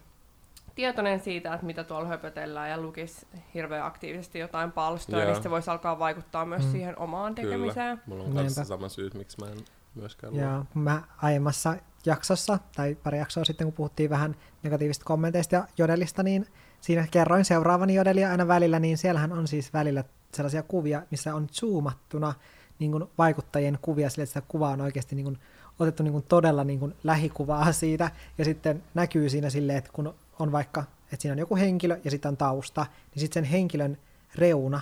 tietoinen 0.75 1.19
siitä, 1.19 1.53
että 1.53 1.65
mitä 1.65 1.83
tuolla 1.83 2.07
höpötellään 2.07 2.69
ja 2.69 2.77
lukisi 2.81 3.27
hirveän 3.53 3.85
aktiivisesti 3.85 4.39
jotain 4.39 4.71
palstoja, 4.71 5.23
Joo. 5.23 5.33
niin 5.33 5.43
se 5.43 5.49
voisi 5.49 5.71
alkaa 5.71 5.99
vaikuttaa 5.99 6.45
myös 6.45 6.65
Mm. 6.65 6.71
siihen 6.71 6.99
omaan 6.99 7.35
tekemiseen. 7.35 8.01
Mulla 8.05 8.23
on 8.23 8.33
kanssa 8.33 8.61
Niinpä. 8.61 8.63
sama 8.63 8.89
syyt, 8.89 9.13
miksi 9.13 9.37
mä 9.39 9.45
en 9.51 9.57
myöskään. 9.95 10.35
Ja 10.35 10.65
mä 10.73 11.03
aiemmassa 11.21 11.75
jaksossa, 12.05 12.59
tai 12.75 12.95
pari 12.95 13.17
jaksoa 13.17 13.45
sitten, 13.45 13.67
kun 13.67 13.73
puhuttiin 13.73 14.09
vähän 14.09 14.35
negatiivisista 14.63 15.05
kommenteista 15.05 15.55
ja 15.55 15.67
jodelista, 15.77 16.23
niin 16.23 16.47
siinä 16.81 17.07
kerroin 17.11 17.45
seuraavani 17.45 17.93
jodelia 17.93 18.31
aina 18.31 18.47
välillä, 18.47 18.79
niin 18.79 18.97
siellähän 18.97 19.31
on 19.31 19.47
siis 19.47 19.73
välillä 19.73 20.03
sellaisia 20.33 20.63
kuvia, 20.63 21.03
missä 21.11 21.35
on 21.35 21.47
zoomattuna 21.51 22.33
niin 22.79 22.91
kuin 22.91 23.03
vaikuttajien 23.17 23.79
kuvia 23.81 24.09
sille, 24.09 24.23
että 24.23 24.39
sitä 24.39 24.47
kuvaa 24.47 24.71
on 24.71 24.81
oikeasti 24.81 25.15
niin 25.15 25.23
kuin 25.23 25.39
otettu 25.79 26.03
niin 26.03 26.11
kuin 26.11 26.25
todella 26.27 26.63
niin 26.63 26.79
kuin 26.79 26.95
lähikuvaa 27.03 27.71
siitä, 27.71 28.11
ja 28.37 28.45
sitten 28.45 28.83
näkyy 28.93 29.29
siinä 29.29 29.49
silleen, 29.49 29.77
että 29.77 29.91
kun 29.93 30.13
on 30.39 30.51
vaikka, 30.51 30.83
että 31.11 31.21
siinä 31.21 31.33
on 31.33 31.39
joku 31.39 31.55
henkilö 31.55 31.99
ja 32.03 32.11
sitten 32.11 32.29
on 32.29 32.37
tausta, 32.37 32.85
niin 33.15 33.21
sitten 33.21 33.43
sen 33.43 33.51
henkilön 33.51 33.97
reuna, 34.35 34.81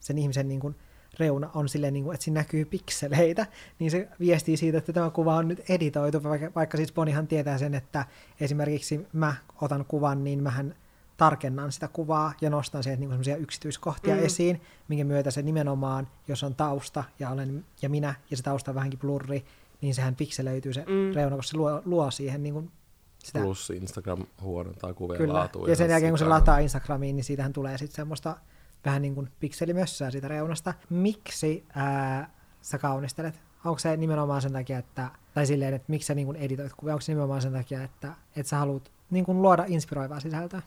sen 0.00 0.18
ihmisen 0.18 0.48
niin 0.48 0.60
kuin 0.60 0.76
reuna 1.18 1.50
on 1.54 1.68
silleen, 1.68 1.92
niin 1.92 2.04
kuin, 2.04 2.14
että 2.14 2.24
siinä 2.24 2.40
näkyy 2.40 2.64
pikseleitä, 2.64 3.46
niin 3.78 3.90
se 3.90 4.08
viestii 4.20 4.56
siitä, 4.56 4.78
että 4.78 4.92
tämä 4.92 5.10
kuva 5.10 5.36
on 5.36 5.48
nyt 5.48 5.70
editoitu, 5.70 6.22
vaikka, 6.22 6.50
vaikka 6.54 6.76
siis 6.76 6.92
Bonihan 6.92 7.26
tietää 7.26 7.58
sen, 7.58 7.74
että 7.74 8.04
esimerkiksi 8.40 9.06
mä 9.12 9.34
otan 9.60 9.84
kuvan, 9.88 10.24
niin 10.24 10.42
mähän 10.42 10.74
tarkennan 11.16 11.72
sitä 11.72 11.88
kuvaa 11.88 12.32
ja 12.40 12.50
nostan 12.50 12.82
sieltä 12.82 13.00
niin 13.00 13.10
semmoisia 13.10 13.36
yksityiskohtia 13.36 14.14
mm. 14.14 14.24
Esiin, 14.24 14.60
minkä 14.88 15.04
myötä 15.04 15.30
se 15.30 15.42
nimenomaan, 15.42 16.08
jos 16.28 16.42
on 16.42 16.54
tausta 16.54 17.04
ja 17.18 17.30
olen 17.30 17.64
ja 17.82 17.88
minä, 17.88 18.14
ja 18.30 18.36
se 18.36 18.42
tausta 18.42 18.70
on 18.70 18.74
vähänkin 18.74 18.98
blurri, 18.98 19.44
niin 19.80 19.94
sehän 19.94 20.14
pikselöityy 20.14 20.72
se 20.72 20.80
mm. 20.80 21.14
Reuna, 21.14 21.36
koska 21.36 21.50
se 21.50 21.56
luo, 21.56 21.82
luo 21.84 22.10
siihen 22.10 22.42
niin 22.42 22.54
kuin 22.54 22.70
sitä 23.18 23.40
Plus 23.40 23.70
Instagram 23.70 24.26
huonontaa 24.42 24.94
kuvien 24.94 25.18
Kyllä. 25.18 25.34
laatua. 25.34 25.68
Ja 25.68 25.76
sen 25.76 25.90
jälkeen, 25.90 26.12
kun 26.12 26.18
se 26.18 26.24
lataa 26.24 26.58
Instagramiin, 26.58 27.16
niin 27.16 27.24
siitähän 27.24 27.52
tulee 27.52 27.78
sitten 27.78 27.96
semmoista 27.96 28.36
vähän 28.84 29.02
niin 29.02 29.14
kuin 29.14 29.28
pikselimössöä 29.40 30.10
siitä 30.10 30.28
reunasta. 30.28 30.74
Miksi 30.90 31.64
ää, 31.74 32.30
sä 32.60 32.78
kaunistelet? 32.78 33.40
Onko 33.64 33.78
se 33.78 33.96
nimenomaan 33.96 34.42
sen 34.42 34.52
takia, 34.52 34.78
että, 34.78 35.10
tai 35.34 35.46
silleen, 35.46 35.74
että 35.74 35.86
miksi 35.88 36.06
sä 36.06 36.14
niin 36.14 36.26
kuin 36.26 36.36
editoit 36.36 36.72
kuvia? 36.76 36.94
Onko 36.94 37.00
se 37.00 37.12
nimenomaan 37.12 37.42
sen 37.42 37.52
takia, 37.52 37.82
että, 37.82 38.12
että 38.36 38.50
sä 38.50 38.56
haluat 38.56 38.92
niin 39.10 39.24
kuin 39.24 39.42
luoda 39.42 39.64
inspiroivaa 39.66 40.20
sisältöä? 40.20 40.62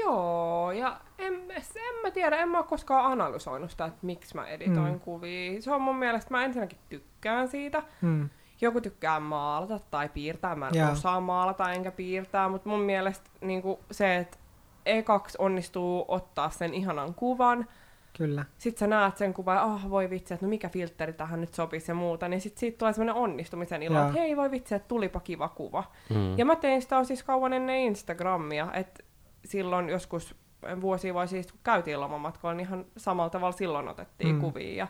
Joo, 0.00 0.72
ja 0.72 1.00
en, 1.18 1.34
en 1.34 2.02
mä 2.02 2.10
tiedä, 2.10 2.36
en 2.36 2.48
mä 2.48 2.58
ole 2.58 2.66
koskaan 2.66 3.12
analysoinut 3.12 3.70
sitä, 3.70 3.84
että 3.84 3.98
miksi 4.02 4.34
mä 4.34 4.46
editoin 4.46 4.86
Mm. 4.86 4.92
mm. 4.92 5.00
kuvia. 5.00 5.62
Se 5.62 5.72
on 5.72 5.82
mun 5.82 5.96
mielestä, 5.96 6.30
mä 6.30 6.44
ensinnäkin 6.44 6.78
tykkään 6.88 7.48
siitä. 7.48 7.82
Hmm. 8.02 8.28
Joku 8.60 8.80
tykkää 8.80 9.20
maalata 9.20 9.78
tai 9.90 10.08
piirtää, 10.08 10.54
mä 10.54 10.68
en 10.68 10.74
Joo. 10.74 10.90
osaa 10.90 11.20
maalata 11.20 11.72
enkä 11.72 11.90
piirtää, 11.90 12.48
mutta 12.48 12.68
mun 12.68 12.80
mielestä 12.80 13.30
niin 13.40 13.62
se, 13.90 14.16
että 14.16 14.38
ekaksi 14.86 15.38
onnistuu 15.40 16.04
ottaa 16.08 16.50
sen 16.50 16.74
ihanan 16.74 17.14
kuvan, 17.14 17.68
Kyllä. 18.18 18.44
sit 18.58 18.78
sä 18.78 18.86
näet 18.86 19.16
sen 19.16 19.34
kuvan, 19.34 19.58
ah 19.58 19.90
voi 19.90 20.10
vitsi, 20.10 20.34
että 20.34 20.46
no 20.46 20.50
mikä 20.50 20.68
filtteri 20.68 21.12
tähän 21.12 21.40
nyt 21.40 21.54
sopisi 21.54 21.90
ja 21.90 21.94
muuta, 21.94 22.28
niin 22.28 22.40
sit 22.40 22.58
siitä 22.58 22.78
tulee 22.78 22.92
semmoinen 22.92 23.14
onnistumisen 23.22 23.82
ilo, 23.82 24.00
että 24.00 24.12
hei 24.20 24.36
voi 24.36 24.50
vitsi, 24.50 24.74
että 24.74 24.88
tulipa 24.88 25.20
kiva 25.20 25.48
kuva. 25.48 25.84
Mm. 26.10 26.38
Ja 26.38 26.44
mä 26.44 26.56
tein 26.56 26.82
sitä 26.82 27.04
siis 27.04 27.22
kauan 27.22 27.52
ennen 27.52 27.76
Instagramia, 27.76 28.68
että 28.72 29.04
silloin 29.44 29.88
joskus 29.88 30.34
vuosia 30.80 31.14
vai 31.14 31.28
siis 31.28 31.46
kun 31.52 31.60
käytiin 31.64 32.00
lomamatkoilla, 32.00 32.54
niin 32.56 32.66
ihan 32.66 32.84
samalla 32.96 33.30
tavalla 33.30 33.56
silloin 33.56 33.88
otettiin 33.88 34.28
Mm. 34.30 34.34
mm. 34.34 34.40
kuvia. 34.40 34.74
Ja, 34.74 34.86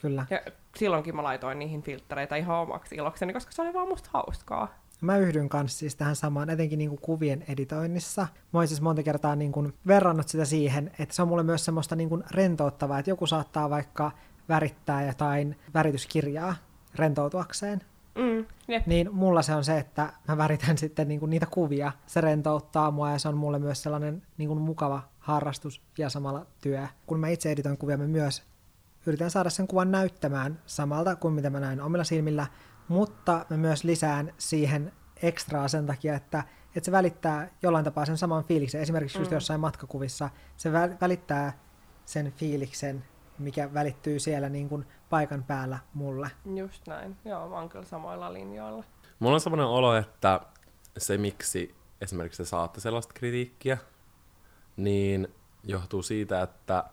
Kyllä. 0.00 0.26
ja 0.30 0.40
silloinkin 0.76 1.16
mä 1.16 1.22
laitoin 1.22 1.58
niihin 1.58 1.82
filtreitä 1.82 2.36
ihan 2.36 2.56
omaksi 2.56 2.94
ilokseni, 2.94 3.32
koska 3.32 3.52
se 3.52 3.62
oli 3.62 3.72
vaan 3.74 3.88
musta 3.88 4.10
hauskaa. 4.12 4.68
Mä 5.00 5.16
yhdyn 5.16 5.48
kanssa 5.48 5.78
siis 5.78 5.96
tähän 5.96 6.16
samaan, 6.16 6.50
etenkin 6.50 6.78
niin 6.78 6.88
kuin 6.88 7.00
kuvien 7.00 7.44
editoinnissa. 7.48 8.28
Mä 8.52 8.58
oon 8.58 8.68
siis 8.68 8.80
monta 8.80 9.02
kertaa 9.02 9.36
niin 9.36 9.52
kuin 9.52 9.74
verrannut 9.86 10.28
sitä 10.28 10.44
siihen, 10.44 10.90
että 10.98 11.14
se 11.14 11.22
on 11.22 11.28
mulle 11.28 11.42
myös 11.42 11.64
semmoista 11.64 11.96
niin 11.96 12.08
kuin 12.08 12.24
rentouttavaa, 12.30 12.98
että 12.98 13.10
joku 13.10 13.26
saattaa 13.26 13.70
vaikka 13.70 14.10
värittää 14.48 15.06
jotain 15.06 15.56
värityskirjaa 15.74 16.54
rentoutuakseen. 16.94 17.80
Mm, 18.14 18.46
jep. 18.68 18.86
Niin 18.86 19.14
mulla 19.14 19.42
se 19.42 19.54
on 19.54 19.64
se, 19.64 19.78
että 19.78 20.12
mä 20.28 20.38
väritän 20.38 20.78
sitten 20.78 21.08
niin 21.08 21.20
kuin 21.20 21.30
niitä 21.30 21.46
kuvia. 21.46 21.92
Se 22.06 22.20
rentouttaa 22.20 22.90
mua 22.90 23.10
ja 23.10 23.18
se 23.18 23.28
on 23.28 23.36
mulle 23.36 23.58
myös 23.58 23.82
sellainen 23.82 24.22
niin 24.38 24.48
kuin 24.48 24.60
mukava 24.60 25.02
harrastus 25.18 25.82
ja 25.98 26.10
samalla 26.10 26.46
työ. 26.60 26.88
Kun 27.06 27.20
mä 27.20 27.28
itse 27.28 27.50
editoin 27.50 27.78
kuvia, 27.78 27.96
mä 27.96 28.06
myös 28.06 28.42
yritän 29.06 29.30
saada 29.30 29.50
sen 29.50 29.66
kuvan 29.66 29.90
näyttämään 29.90 30.60
samalta 30.66 31.16
kuin 31.16 31.34
mitä 31.34 31.50
mä 31.50 31.60
näin 31.60 31.80
omilla 31.80 32.04
silmillä, 32.04 32.46
mutta 32.88 33.46
mä 33.50 33.56
myös 33.56 33.84
lisään 33.84 34.34
siihen 34.38 34.92
ekstraa 35.22 35.68
sen 35.68 35.86
takia, 35.86 36.14
että, 36.14 36.44
että 36.76 36.84
se 36.84 36.92
välittää 36.92 37.50
jollain 37.62 37.84
tapaa 37.84 38.04
sen 38.06 38.18
saman 38.18 38.44
fiiliksen. 38.44 38.80
Esimerkiksi 38.80 39.18
just 39.18 39.30
Mm. 39.30 39.34
jossain 39.34 39.60
matkakuvissa 39.60 40.30
se 40.56 40.70
vä- 40.70 40.96
välittää 41.00 41.58
sen 42.04 42.32
fiiliksen, 42.32 43.04
mikä 43.38 43.74
välittyy 43.74 44.18
siellä 44.18 44.48
niin 44.48 44.68
kuin 44.68 44.86
paikan 45.10 45.44
päällä 45.44 45.78
mulle. 45.94 46.30
Just 46.54 46.86
näin. 46.86 47.16
Joo, 47.24 47.48
mä 47.48 47.54
oon 47.54 47.68
kyllä 47.68 47.84
samoilla 47.84 48.32
linjoilla. 48.32 48.84
Mulla 49.18 49.34
on 49.34 49.40
semmoinen 49.40 49.66
olo, 49.66 49.96
että 49.96 50.40
se 50.98 51.18
miksi 51.18 51.74
esimerkiksi 52.00 52.42
te 52.42 52.46
saatte 52.48 52.80
sellaista 52.80 53.14
kritiikkiä, 53.14 53.78
niin 54.76 55.28
johtuu 55.64 56.02
siitä, 56.02 56.42
että 56.42 56.84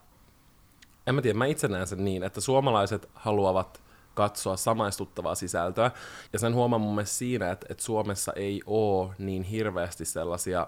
en 1.08 1.16
mä 1.16 1.22
tiedä, 1.22 1.38
mä 1.38 1.46
itse 1.46 1.68
näen 1.68 1.88
sen 1.88 2.06
niin, 2.06 2.24
että 2.24 2.42
suomalaiset 2.42 3.10
haluavat 3.14 3.81
katsoa 4.14 4.58
samaistuttavaa 4.58 5.36
sisältöä. 5.36 5.92
Ja 6.34 6.40
sen 6.40 6.56
huomaan 6.56 6.82
mun 6.82 6.96
mielestä 6.96 7.16
siinä, 7.16 7.52
että, 7.52 7.66
että 7.70 7.84
Suomessa 7.84 8.34
ei 8.36 8.62
ole 8.66 9.14
niin 9.18 9.44
hirveästi 9.44 10.06
sellaisia 10.06 10.68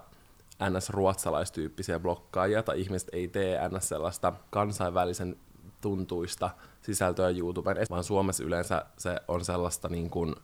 NS-ruotsalaistyyppisiä 0.70 2.00
blokkaajia, 2.00 2.64
tai 2.64 2.82
ihmiset 2.82 3.10
ei 3.12 3.28
tee 3.28 3.70
NS 3.70 3.90
sellaista 3.90 4.34
kansainvälisen 4.50 5.36
tuntuista 5.82 6.50
sisältöä 6.82 7.30
YouTubeen, 7.30 7.78
vaan 7.90 8.04
Suomessa 8.04 8.44
yleensä 8.44 8.86
se 8.98 9.20
on 9.28 9.46
sellaista 9.46 9.90
niin 9.90 10.10
kuin, 10.10 10.36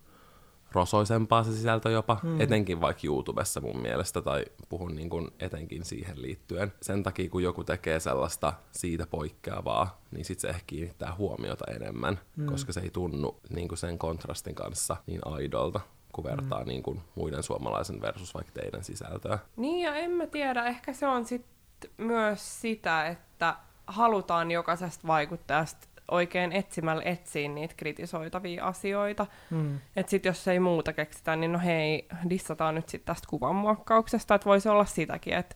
rosoisempaa 0.71 1.43
se 1.43 1.53
sisältö 1.53 1.89
jopa, 1.89 2.19
mm. 2.23 2.41
etenkin 2.41 2.81
vaikka 2.81 3.01
YouTubessa 3.05 3.61
mun 3.61 3.81
mielestä, 3.81 4.21
tai 4.21 4.45
puhun 4.69 4.95
niin 4.95 5.09
kuin 5.09 5.27
etenkin 5.39 5.85
siihen 5.85 6.21
liittyen. 6.21 6.73
Sen 6.81 7.03
takia, 7.03 7.29
kun 7.29 7.43
joku 7.43 7.63
tekee 7.63 7.99
sellaista 7.99 8.53
siitä 8.71 9.07
poikkeavaa, 9.07 10.01
niin 10.11 10.25
sit 10.25 10.39
se 10.39 10.47
ehkä 10.47 10.63
kiinnittää 10.67 11.15
huomiota 11.17 11.65
enemmän, 11.71 12.19
mm. 12.35 12.45
koska 12.45 12.73
se 12.73 12.79
ei 12.79 12.89
tunnu 12.89 13.39
niin 13.49 13.67
kuin 13.67 13.77
sen 13.77 13.97
kontrastin 13.97 14.55
kanssa 14.55 14.97
niin 15.07 15.21
aidolta 15.25 15.79
kun 16.13 16.23
vertaa 16.23 16.61
mm. 16.61 16.67
niin 16.67 16.83
kuin 16.83 17.01
muiden 17.15 17.43
suomalaisen 17.43 18.01
versus 18.01 18.33
vaikka 18.33 18.51
teidän 18.53 18.83
sisältöä. 18.83 19.39
Niin 19.55 19.85
ja 19.85 19.95
en 19.95 20.11
mä 20.11 20.27
tiedä, 20.27 20.65
ehkä 20.65 20.93
se 20.93 21.07
on 21.07 21.25
sitten 21.25 21.91
myös 21.97 22.61
sitä, 22.61 23.07
että 23.07 23.55
halutaan 23.87 24.51
jokaisesta 24.51 25.07
vaikuttajasta 25.07 25.87
oikein 26.11 26.51
etsimällä 26.51 27.03
etsiä 27.03 27.49
niitä 27.49 27.73
kritisoitavia 27.77 28.65
asioita. 28.65 29.25
Mm. 29.49 29.79
Että 29.95 30.09
sitten 30.09 30.29
jos 30.29 30.47
ei 30.47 30.59
muuta 30.59 30.93
keksitä, 30.93 31.35
niin 31.35 31.51
no 31.51 31.59
hei, 31.59 32.07
dissataan 32.29 32.75
nyt 32.75 32.89
sitten 32.89 33.15
tästä 33.15 33.27
kuvanmuokkauksesta, 33.29 34.35
että 34.35 34.45
voisi 34.45 34.69
olla 34.69 34.85
sitäkin, 34.85 35.33
että 35.33 35.55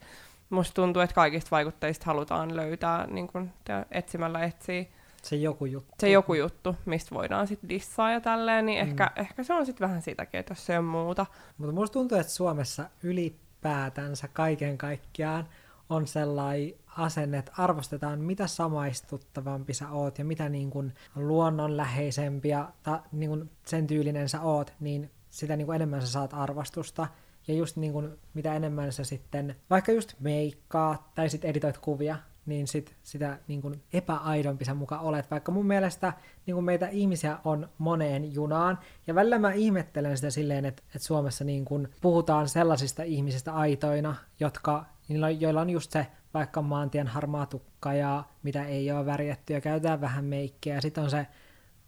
musta 0.50 0.74
tuntuu, 0.74 1.02
että 1.02 1.16
kaikista 1.16 1.52
vaikuttajista 1.52 2.06
halutaan 2.06 2.56
löytää 2.56 3.08
niin 3.08 3.28
kun 3.28 3.52
etsimällä 3.92 4.44
etsiä 4.44 4.86
se 5.24 5.36
joku 5.36 5.66
juttu. 5.66 5.96
Se 6.00 6.10
joku 6.10 6.34
juttu, 6.34 6.76
mistä 6.86 7.16
voidaan 7.16 7.48
sitten 7.48 7.70
dissaa 7.70 8.12
ja 8.12 8.22
tälleen, 8.22 8.66
niin 8.66 8.86
mm. 8.86 8.90
ehkä, 8.90 9.12
ehkä 9.16 9.44
se 9.44 9.54
on 9.54 9.66
sitten 9.66 9.88
vähän 9.88 10.02
sitäkin, 10.02 10.40
että 10.40 10.52
jos 10.52 10.66
se 10.66 10.78
on 10.80 10.86
muuta. 10.86 11.26
Mutta 11.58 11.74
musta 11.74 11.94
tuntuu, 11.94 12.18
että 12.18 12.34
Suomessa 12.34 12.90
ylipäätänsä 13.04 14.28
kaiken 14.34 14.78
kaikkiaan 14.78 15.48
on 15.90 16.08
sellainen 16.08 16.74
asenne, 16.98 17.38
että 17.38 17.52
arvostetaan 17.58 18.20
mitä 18.20 18.48
samaistuttavampi 18.48 19.74
sä 19.74 19.90
oot 19.90 20.18
ja 20.18 20.26
mitä 20.26 20.50
niin 20.50 20.70
kuin 20.70 20.94
luonnonläheisempi 21.16 22.50
ja 22.50 22.70
ta, 22.84 23.04
niin 23.12 23.30
kuin 23.30 23.50
sen 23.66 23.88
tyylinen 23.88 24.30
sä 24.30 24.42
oot, 24.42 24.74
niin 24.80 25.12
sitä 25.30 25.56
niin 25.56 25.66
kuin 25.66 25.76
enemmän 25.76 26.02
sä 26.02 26.08
saat 26.08 26.34
arvostusta. 26.34 27.08
Ja 27.48 27.54
just 27.54 27.78
niin 27.78 27.94
kuin, 27.94 28.20
mitä 28.34 28.56
enemmän 28.56 28.92
sä 28.92 29.04
sitten 29.04 29.56
vaikka 29.70 29.92
just 29.92 30.14
meikkaa 30.20 31.12
tai 31.16 31.30
sitten 31.30 31.50
editoit 31.50 31.78
kuvia, 31.78 32.18
niin 32.46 32.68
sit 32.68 32.96
sitä 33.04 33.40
niin 33.48 33.62
kuin 33.62 33.84
epäaidompi 33.94 34.66
sä 34.66 34.74
muka 34.74 35.00
olet, 35.00 35.32
vaikka 35.32 35.52
mun 35.52 35.68
mielestä 35.68 36.14
niin 36.46 36.56
kuin 36.56 36.66
meitä 36.66 36.88
ihmisiä 36.88 37.38
on 37.46 37.70
moneen 37.78 38.34
junaan, 38.34 38.80
ja 39.08 39.16
välillä 39.16 39.40
mä 39.40 39.52
ihmettelen 39.52 40.18
sitä 40.18 40.30
silleen, 40.30 40.66
että, 40.66 40.84
että 40.88 41.08
Suomessa 41.08 41.44
niin 41.44 41.66
kuin 41.66 41.88
puhutaan 42.02 42.50
sellaisista 42.50 43.04
ihmisistä 43.04 43.54
aitoina, 43.54 44.16
jotka, 44.40 44.86
joilla 45.40 45.62
on 45.62 45.70
just 45.70 45.92
se 45.92 46.08
vaikka 46.34 46.62
maantien 46.62 47.08
harmaa 47.08 47.46
tukka 47.46 47.94
ja 47.94 48.24
mitä 48.44 48.66
ei 48.66 48.92
ole 48.92 49.06
värjätty 49.06 49.54
ja 49.54 49.62
käytetään 49.62 50.02
vähän 50.02 50.26
meikkiä 50.26 50.76
ja 50.76 50.82
sitten 50.82 51.04
on 51.04 51.10
se 51.10 51.28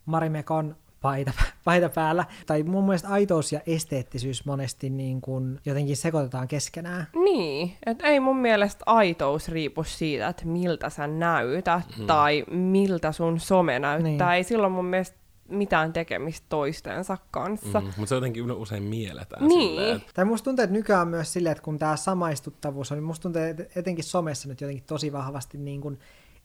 Marimekon 0.05 0.75
paita, 1.01 1.31
paita 1.65 1.89
päällä. 1.89 2.25
Tai 2.45 2.63
mun 2.63 2.84
mielestä 2.84 3.08
aitous 3.08 3.51
ja 3.51 3.60
esteettisyys 3.67 4.45
monesti 4.45 4.89
niin 4.89 5.21
kuin 5.21 5.60
jotenkin 5.65 5.97
sekoitetaan 5.97 6.47
keskenään. 6.47 7.08
Niin, 7.23 7.77
että 7.86 8.08
ei 8.08 8.19
mun 8.19 8.38
mielestä 8.38 8.84
aitous 8.86 9.49
riipu 9.49 9.84
siitä, 9.84 10.27
että 10.27 10.45
miltä 10.45 10.89
sä 10.89 11.08
näytät 11.08 11.97
hmm. 11.97 12.08
tai 12.08 12.45
miltä 12.51 13.12
sun 13.12 13.39
some 13.39 13.79
näyttää. 13.79 14.29
Niin. 14.29 14.36
Ei 14.36 14.43
silloin 14.43 14.73
mun 14.73 14.86
mielestä 14.86 15.17
mitään 15.49 15.93
tekemistä 15.93 16.45
toistensa 16.49 17.17
kanssa. 17.31 17.79
Mm, 17.79 17.86
mutta 17.86 18.05
se 18.05 18.15
jotenkin 18.15 18.51
usein 18.51 18.84
mielletään 18.84 19.47
niin. 19.47 19.69
silleen. 19.69 20.03
Tai 20.13 20.25
musta 20.25 20.45
tuntuu, 20.45 20.63
että 20.63 20.73
nykyään 20.73 21.08
myös 21.08 21.34
silleen, 21.34 21.51
että 21.51 21.63
kun 21.63 21.79
tämä 21.79 21.95
samaistuttavuus 21.95 22.91
on, 22.91 22.97
niin 22.97 23.03
musta 23.03 23.23
tuntuu, 23.23 23.41
että 23.41 23.63
etenkin 23.75 24.03
somessa 24.03 24.49
nyt 24.49 24.62
jotenkin 24.62 24.84
tosi 24.88 25.12
vahvasti 25.12 25.58
niin 25.58 25.81
kuin 25.81 25.99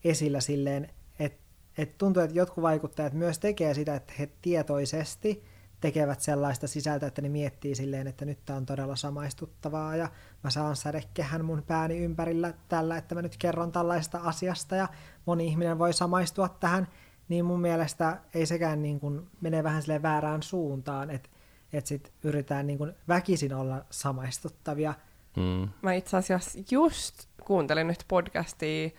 esillä 0.04 0.40
silleen, 0.40 0.90
että, 1.18 1.40
että 1.78 1.94
tuntuu, 1.98 2.22
että 2.22 2.36
jotkut 2.36 2.62
vaikuttajat 2.62 3.12
myös 3.12 3.38
tekee 3.38 3.74
sitä, 3.74 3.94
että 3.94 4.12
he 4.18 4.28
tietoisesti 4.42 5.44
tekevät 5.80 6.20
sellaista 6.20 6.66
sisältöä, 6.66 7.08
että 7.08 7.22
ne 7.22 7.28
miettii 7.28 7.74
silleen, 7.74 8.06
että 8.06 8.24
nyt 8.24 8.38
tämä 8.44 8.56
on 8.56 8.66
todella 8.66 8.96
samaistuttavaa 8.96 9.96
ja 9.96 10.08
mä 10.44 10.50
saan 10.50 10.76
sädekehän 10.76 11.44
mun 11.44 11.62
pääni 11.66 11.98
ympärillä 11.98 12.54
tällä, 12.68 12.96
että 12.96 13.14
mä 13.14 13.22
nyt 13.22 13.36
kerron 13.36 13.72
tällaista 13.72 14.18
asiasta 14.18 14.76
ja 14.76 14.88
moni 15.26 15.46
ihminen 15.46 15.78
voi 15.78 15.92
samaistua 15.92 16.48
tähän 16.48 16.88
niin 17.30 17.44
mun 17.44 17.60
mielestä 17.60 18.16
ei 18.34 18.46
sekään 18.46 18.82
niin 18.82 19.00
kuin 19.00 19.26
mene 19.40 19.64
vähän 19.64 19.82
sille 19.82 20.02
väärään 20.02 20.42
suuntaan, 20.42 21.10
että 21.10 21.28
et 21.72 21.86
sit 21.86 22.12
yritetään 22.24 22.66
niin 22.66 22.78
kuin 22.78 22.92
väkisin 23.08 23.54
olla 23.54 23.84
samaistuttavia. 23.90 24.94
Mm. 25.36 25.68
Mä 25.82 25.92
itse 25.92 26.16
asiassa 26.16 26.58
just 26.70 27.14
kuuntelin 27.44 27.86
nyt 27.86 28.04
podcastia 28.08 28.90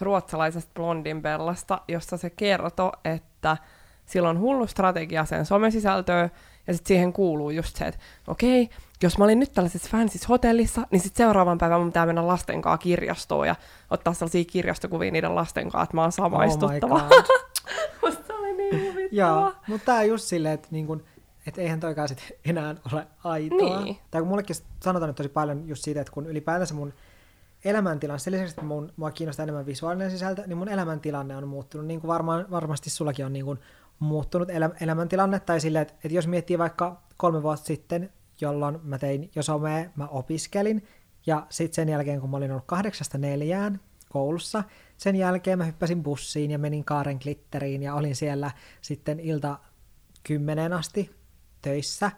ruotsalaisesta 0.00 0.70
Blondin 0.74 1.22
Bellasta, 1.22 1.80
jossa 1.88 2.16
se 2.16 2.30
kertoi, 2.30 2.92
että 3.04 3.56
sillä 4.06 4.28
on 4.28 4.40
hullu 4.40 4.66
strategia 4.66 5.24
sen 5.24 5.46
somesisältöä, 5.46 6.30
ja 6.66 6.74
sitten 6.74 6.88
siihen 6.88 7.12
kuuluu 7.12 7.50
just 7.50 7.76
se, 7.76 7.84
että 7.84 8.00
okei, 8.26 8.62
okay, 8.62 8.76
jos 9.02 9.18
mä 9.18 9.24
olin 9.24 9.40
nyt 9.40 9.52
tällaisessa 9.52 9.88
fansis 9.90 10.28
hotellissa, 10.28 10.86
niin 10.90 11.00
sitten 11.00 11.24
seuraavan 11.24 11.58
päivän 11.58 11.80
mun 11.80 11.88
pitää 11.88 12.06
mennä 12.06 12.26
lasten 12.26 12.62
kanssa 12.62 12.78
kirjastoon 12.78 13.46
ja 13.46 13.56
ottaa 13.90 14.14
sellaisia 14.14 14.44
kirjastokuvia 14.44 15.10
niiden 15.10 15.34
lasten 15.34 15.70
kanssa, 15.70 15.82
että 15.82 15.96
mä 15.96 16.02
oon 16.02 16.12
samaistuttava. 16.12 16.94
Oh 16.94 17.48
Musta 18.02 18.34
oli 18.34 18.52
niin 18.56 19.08
Joo, 19.12 19.52
mutta 19.66 19.84
tää 19.84 19.98
on 19.98 20.08
just 20.08 20.24
silleen, 20.24 20.54
että 20.54 20.68
niin 20.70 20.86
kun, 20.86 21.04
et 21.46 21.58
eihän 21.58 21.80
toikaan 21.80 22.08
sit 22.08 22.32
enää 22.44 22.74
ole 22.92 23.06
aitoa. 23.24 23.80
Niin. 23.80 23.96
Tai 24.10 24.20
kun 24.20 24.28
mullekin 24.28 24.56
sanotaan 24.80 25.08
nyt 25.08 25.16
tosi 25.16 25.28
paljon 25.28 25.68
just 25.68 25.84
siitä, 25.84 26.00
että 26.00 26.12
kun 26.12 26.26
ylipäätänsä 26.26 26.74
mun 26.74 26.94
elämäntilanne, 27.64 28.18
sen 28.18 28.32
lisäksi, 28.32 28.52
että 28.52 28.64
mun, 28.64 28.92
mua 28.96 29.10
kiinnostaa 29.10 29.42
enemmän 29.42 29.66
visuaalinen 29.66 30.10
sisältö, 30.10 30.42
niin 30.46 30.56
mun 30.58 30.68
elämäntilanne 30.68 31.36
on 31.36 31.48
muuttunut, 31.48 31.86
niin 31.86 32.00
kuin 32.00 32.08
varmaan, 32.08 32.46
varmasti 32.50 32.90
sullakin 32.90 33.26
on 33.26 33.32
niin 33.32 33.44
kuin 33.44 33.58
muuttunut 33.98 34.50
elä, 34.50 34.70
elämäntilanne, 34.80 35.40
tai 35.40 35.60
silleen, 35.60 35.82
että, 35.82 35.94
että 35.94 36.14
jos 36.14 36.26
miettii 36.26 36.58
vaikka 36.58 37.02
kolme 37.16 37.42
vuotta 37.42 37.66
sitten, 37.66 38.12
jolloin 38.40 38.78
mä 38.82 38.98
tein 38.98 39.30
jo 39.34 39.42
somea, 39.42 39.84
mä 39.96 40.06
opiskelin, 40.06 40.88
ja 41.26 41.46
sitten 41.50 41.74
sen 41.74 41.88
jälkeen, 41.88 42.20
kun 42.20 42.30
mä 42.30 42.36
olin 42.36 42.50
ollut 42.50 42.66
kahdeksasta 42.66 43.18
neljään 43.18 43.80
koulussa, 44.08 44.64
sen 44.98 45.16
jälkeen 45.16 45.58
mä 45.58 45.64
hyppäsin 45.64 46.02
bussiin 46.02 46.50
ja 46.50 46.58
menin 46.58 46.84
Kaaren 46.84 47.18
glitteriin 47.22 47.82
ja 47.82 47.94
olin 47.94 48.16
siellä 48.16 48.50
sitten 48.80 49.20
ilta 49.20 49.58
kymmeneen 50.22 50.72
asti 50.72 51.10
töissä, 51.62 52.10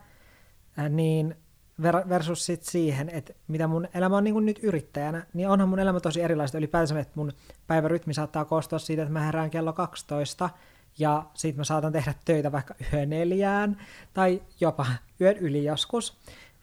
niin 0.89 1.37
versus 1.83 2.47
sit 2.47 2.63
siihen, 2.63 3.09
että 3.09 3.33
mitä 3.49 3.67
mun 3.67 3.89
elämä 3.95 4.17
on 4.17 4.25
niin 4.25 4.35
kuin 4.35 4.47
nyt 4.47 4.59
yrittäjänä, 4.63 5.27
niin 5.35 5.49
onhan 5.49 5.69
mun 5.69 5.79
elämä 5.79 6.01
tosi 6.01 6.23
erilaista. 6.23 6.59
Ylipäänsä, 6.59 7.01
että 7.01 7.13
mun 7.15 7.33
päivärytmi 7.67 8.15
saattaa 8.15 8.45
koostua 8.45 8.79
siitä, 8.79 9.03
että 9.03 9.13
mä 9.13 9.21
herään 9.21 9.51
kello 9.51 9.73
12 9.73 10.51
ja 10.99 11.27
sitten 11.35 11.61
mä 11.61 11.65
saatan 11.65 11.93
tehdä 11.93 12.15
töitä 12.25 12.53
vaikka 12.53 12.75
yön 12.93 13.11
neljään 13.11 13.77
tai 14.15 14.43
jopa 14.61 14.87
yön 15.21 15.37
yli 15.37 15.65
joskus 15.65 16.19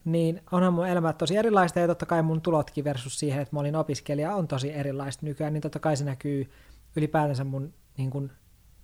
niin 0.07 0.41
onhan 0.51 0.73
mun 0.73 0.87
elämä 0.87 1.13
tosi 1.13 1.37
erilaista 1.37 1.79
ja 1.79 1.87
totta 1.87 2.05
kai 2.05 2.23
mun 2.23 2.41
tulotkin 2.41 2.83
versus 2.83 3.19
siihen, 3.19 3.41
että 3.41 3.55
mä 3.55 3.59
olin 3.59 3.75
opiskelija, 3.75 4.35
on 4.35 4.47
tosi 4.47 4.73
erilaista 4.73 5.25
nykyään, 5.25 5.53
niin 5.53 5.61
totta 5.61 5.79
kai 5.79 5.97
se 5.97 6.05
näkyy 6.05 6.51
ylipäätänsä 6.95 7.43
mun 7.43 7.73
niin 7.97 8.09
kun, 8.09 8.31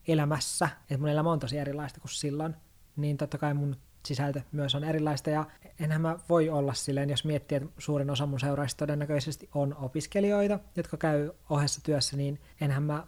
elämässä, 0.07 0.69
että 0.81 0.97
mun 0.97 1.09
elämä 1.09 1.31
on 1.31 1.39
tosi 1.39 1.57
erilaista 1.57 1.99
kuin 1.99 2.11
silloin, 2.11 2.55
niin 2.95 3.17
totta 3.17 3.37
kai 3.37 3.53
mun 3.53 3.75
sisältö 4.05 4.41
myös 4.51 4.75
on 4.75 4.83
erilaista 4.83 5.29
ja 5.29 5.45
enhän 5.79 6.01
mä 6.01 6.19
voi 6.29 6.49
olla 6.49 6.73
silleen, 6.73 7.09
jos 7.09 7.25
miettii, 7.25 7.55
että 7.55 7.69
suurin 7.77 8.09
osa 8.09 8.25
mun 8.25 8.39
seuraajista 8.39 8.79
todennäköisesti 8.79 9.49
on 9.53 9.75
opiskelijoita, 9.75 10.59
jotka 10.75 10.97
käy 10.97 11.31
ohessa 11.49 11.81
työssä, 11.83 12.17
niin 12.17 12.41
enhän 12.61 12.83
mä 12.83 13.07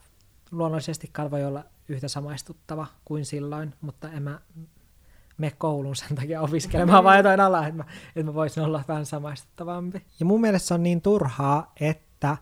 luonnollisesti 0.51 1.11
voi 1.31 1.45
olla 1.45 1.63
yhtä 1.89 2.07
samaistuttava 2.07 2.87
kuin 3.05 3.25
silloin, 3.25 3.73
mutta 3.81 4.11
en 4.11 4.23
mä 4.23 4.39
me 5.37 5.51
koulun 5.57 5.95
sen 5.95 6.15
takia 6.15 6.41
opiskelemaan 6.41 7.03
vai 7.03 7.17
jotain 7.17 7.39
alaa, 7.39 7.67
että 7.67 7.77
mä, 7.77 7.85
että 8.15 8.23
mä 8.23 8.33
voisin 8.33 8.63
olla 8.63 8.83
vähän 8.87 9.05
samaistuttavampi. 9.05 10.05
Ja 10.19 10.25
mun 10.25 10.41
mielestä 10.41 10.67
se 10.67 10.73
on 10.73 10.83
niin 10.83 11.01
turhaa, 11.01 11.73
että 11.79 12.37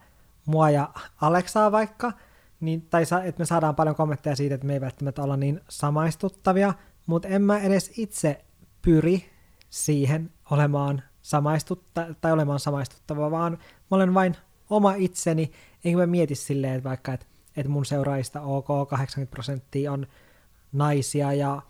mua 0.45 0.69
ja 0.69 0.89
Aleksaa 1.21 1.71
vaikka, 1.71 2.11
niin, 2.59 2.81
tai 2.81 3.05
sa, 3.05 3.23
että 3.23 3.39
me 3.39 3.45
saadaan 3.45 3.75
paljon 3.75 3.95
kommentteja 3.95 4.35
siitä, 4.35 4.55
että 4.55 4.67
me 4.67 4.73
ei 4.73 4.81
välttämättä 4.81 5.23
olla 5.23 5.37
niin 5.37 5.61
samaistuttavia, 5.69 6.73
mutta 7.05 7.27
en 7.27 7.41
mä 7.41 7.59
edes 7.59 7.91
itse 7.97 8.45
pyri 8.81 9.29
siihen 9.69 10.31
olemaan 10.51 11.03
samaistutta, 11.21 12.05
tai 12.21 12.31
olemaan 12.31 12.59
samaistuttava, 12.59 13.31
vaan 13.31 13.51
mä 13.91 13.95
olen 13.95 14.13
vain 14.13 14.35
oma 14.69 14.93
itseni, 14.93 15.51
enkä 15.85 15.97
mä 15.97 16.05
mieti 16.05 16.35
silleen, 16.35 16.73
että 16.73 16.89
vaikka, 16.89 17.13
että, 17.13 17.25
että 17.57 17.69
mun 17.69 17.85
seuraajista 17.85 18.41
OK 18.41 18.89
80 18.89 19.31
prosenttia 19.31 19.91
on 19.91 20.07
naisia 20.73 21.33
ja 21.33 21.61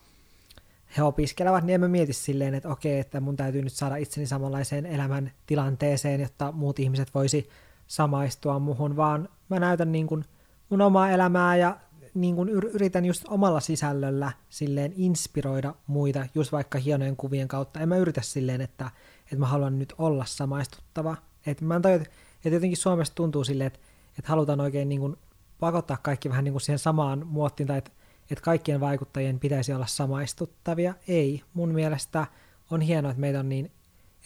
he 0.97 1.03
opiskelevat, 1.03 1.63
niin 1.63 1.73
en 1.73 1.81
mä 1.81 1.87
mieti 1.87 2.13
silleen, 2.13 2.53
että 2.53 2.69
okei, 2.69 2.99
että 2.99 3.19
mun 3.19 3.35
täytyy 3.35 3.61
nyt 3.61 3.73
saada 3.73 3.95
itseni 3.95 4.27
samanlaiseen 4.27 4.85
elämän 4.85 5.31
tilanteeseen, 5.45 6.21
jotta 6.21 6.51
muut 6.51 6.79
ihmiset 6.79 7.13
voisi 7.13 7.49
samaistua 7.87 8.59
muhun, 8.59 8.95
vaan 8.95 9.29
mä 9.49 9.59
näytän 9.59 9.91
niin 9.91 10.07
kuin 10.07 10.25
mun 10.69 10.81
omaa 10.81 11.09
elämää 11.09 11.55
ja 11.55 11.77
niin 12.13 12.35
kuin 12.35 12.49
yritän 12.49 13.05
just 13.05 13.25
omalla 13.27 13.59
sisällöllä 13.59 14.31
silleen 14.49 14.93
inspiroida 14.95 15.75
muita, 15.87 16.27
just 16.35 16.51
vaikka 16.51 16.79
hienojen 16.79 17.15
kuvien 17.15 17.47
kautta. 17.47 17.79
En 17.79 17.89
mä 17.89 17.97
yritä 17.97 18.21
silleen, 18.21 18.61
että, 18.61 18.89
että 19.23 19.35
mä 19.35 19.45
haluan 19.45 19.79
nyt 19.79 19.93
olla 19.97 20.25
samaistuttava. 20.25 21.17
että 21.45 21.65
mä 21.65 21.79
tajua, 21.79 21.95
että 21.95 22.49
jotenkin 22.49 22.77
Suomessa 22.77 23.15
tuntuu 23.15 23.43
silleen, 23.43 23.67
että, 23.67 23.79
että 24.19 24.29
halutaan 24.29 24.59
oikein 24.59 24.89
niin 24.89 25.01
kuin 25.01 25.15
pakottaa 25.59 25.97
kaikki 25.97 26.29
vähän 26.29 26.43
niin 26.43 26.53
kuin 26.53 26.61
siihen 26.61 26.79
samaan 26.79 27.27
muottiin, 27.27 27.67
tai 27.67 27.77
että 27.77 27.91
että 28.31 28.43
kaikkien 28.43 28.79
vaikuttajien 28.79 29.39
pitäisi 29.39 29.73
olla 29.73 29.85
samaistuttavia. 29.85 30.93
Ei. 31.07 31.41
Mun 31.53 31.69
mielestä 31.69 32.27
on 32.71 32.81
hienoa, 32.81 33.11
että 33.11 33.21
meitä 33.21 33.39
on 33.39 33.49
niin 33.49 33.71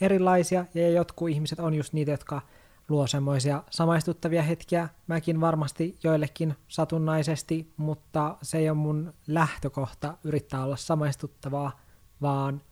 erilaisia, 0.00 0.64
ja 0.74 0.90
jotkut 0.90 1.30
ihmiset 1.30 1.60
on 1.60 1.74
just 1.74 1.92
niitä, 1.92 2.10
jotka 2.10 2.42
luo 2.88 3.06
semmoisia 3.06 3.62
samaistuttavia 3.70 4.42
hetkiä. 4.42 4.88
Mäkin 5.06 5.40
varmasti 5.40 5.98
joillekin 6.02 6.54
satunnaisesti, 6.68 7.72
mutta 7.76 8.36
se 8.42 8.58
ei 8.58 8.70
ole 8.70 8.78
mun 8.78 9.14
lähtökohta 9.26 10.18
yrittää 10.24 10.64
olla 10.64 10.76
samaistuttavaa, 10.76 11.80
vaan 12.22 12.62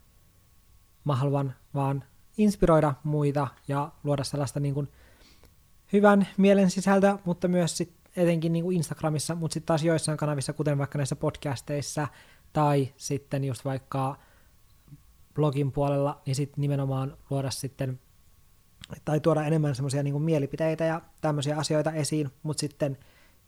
mä 1.05 1.17
haluan 1.17 1.55
vaan 1.75 2.05
inspiroida 2.39 2.95
muita 3.05 3.49
ja 3.69 3.93
luoda 4.05 4.25
sellaista 4.25 4.61
niin 4.61 4.75
kuin 4.75 4.89
hyvän 5.93 6.29
mielen 6.37 6.71
sisältöä, 6.71 7.19
mutta 7.25 7.49
myös 7.49 7.77
sit 7.77 7.93
etenkin 8.17 8.53
niin 8.53 8.65
kuin 8.65 8.77
Instagramissa, 8.77 9.35
mutta 9.35 9.55
sitten 9.55 9.67
taas 9.67 9.85
joissain 9.85 10.19
kanavissa, 10.19 10.53
kuten 10.53 10.79
vaikka 10.79 10.99
näissä 10.99 11.17
podcasteissa 11.17 12.09
tai 12.53 12.89
sitten 12.97 13.45
just 13.45 13.65
vaikka 13.65 14.19
blogin 15.35 15.73
puolella, 15.73 16.23
niin 16.27 16.35
sitten 16.37 16.61
nimenomaan 16.63 17.17
luoda 17.31 17.51
sitten 17.51 18.01
tai 19.05 19.21
tuoda 19.21 19.45
enemmän 19.45 19.75
semmoisia 19.75 20.03
niin 20.03 20.23
mielipiteitä 20.23 20.85
ja 20.85 21.03
tämmöisiä 21.21 21.57
asioita 21.57 21.93
esiin, 21.93 22.31
mutta 22.43 22.61
sitten 22.61 22.99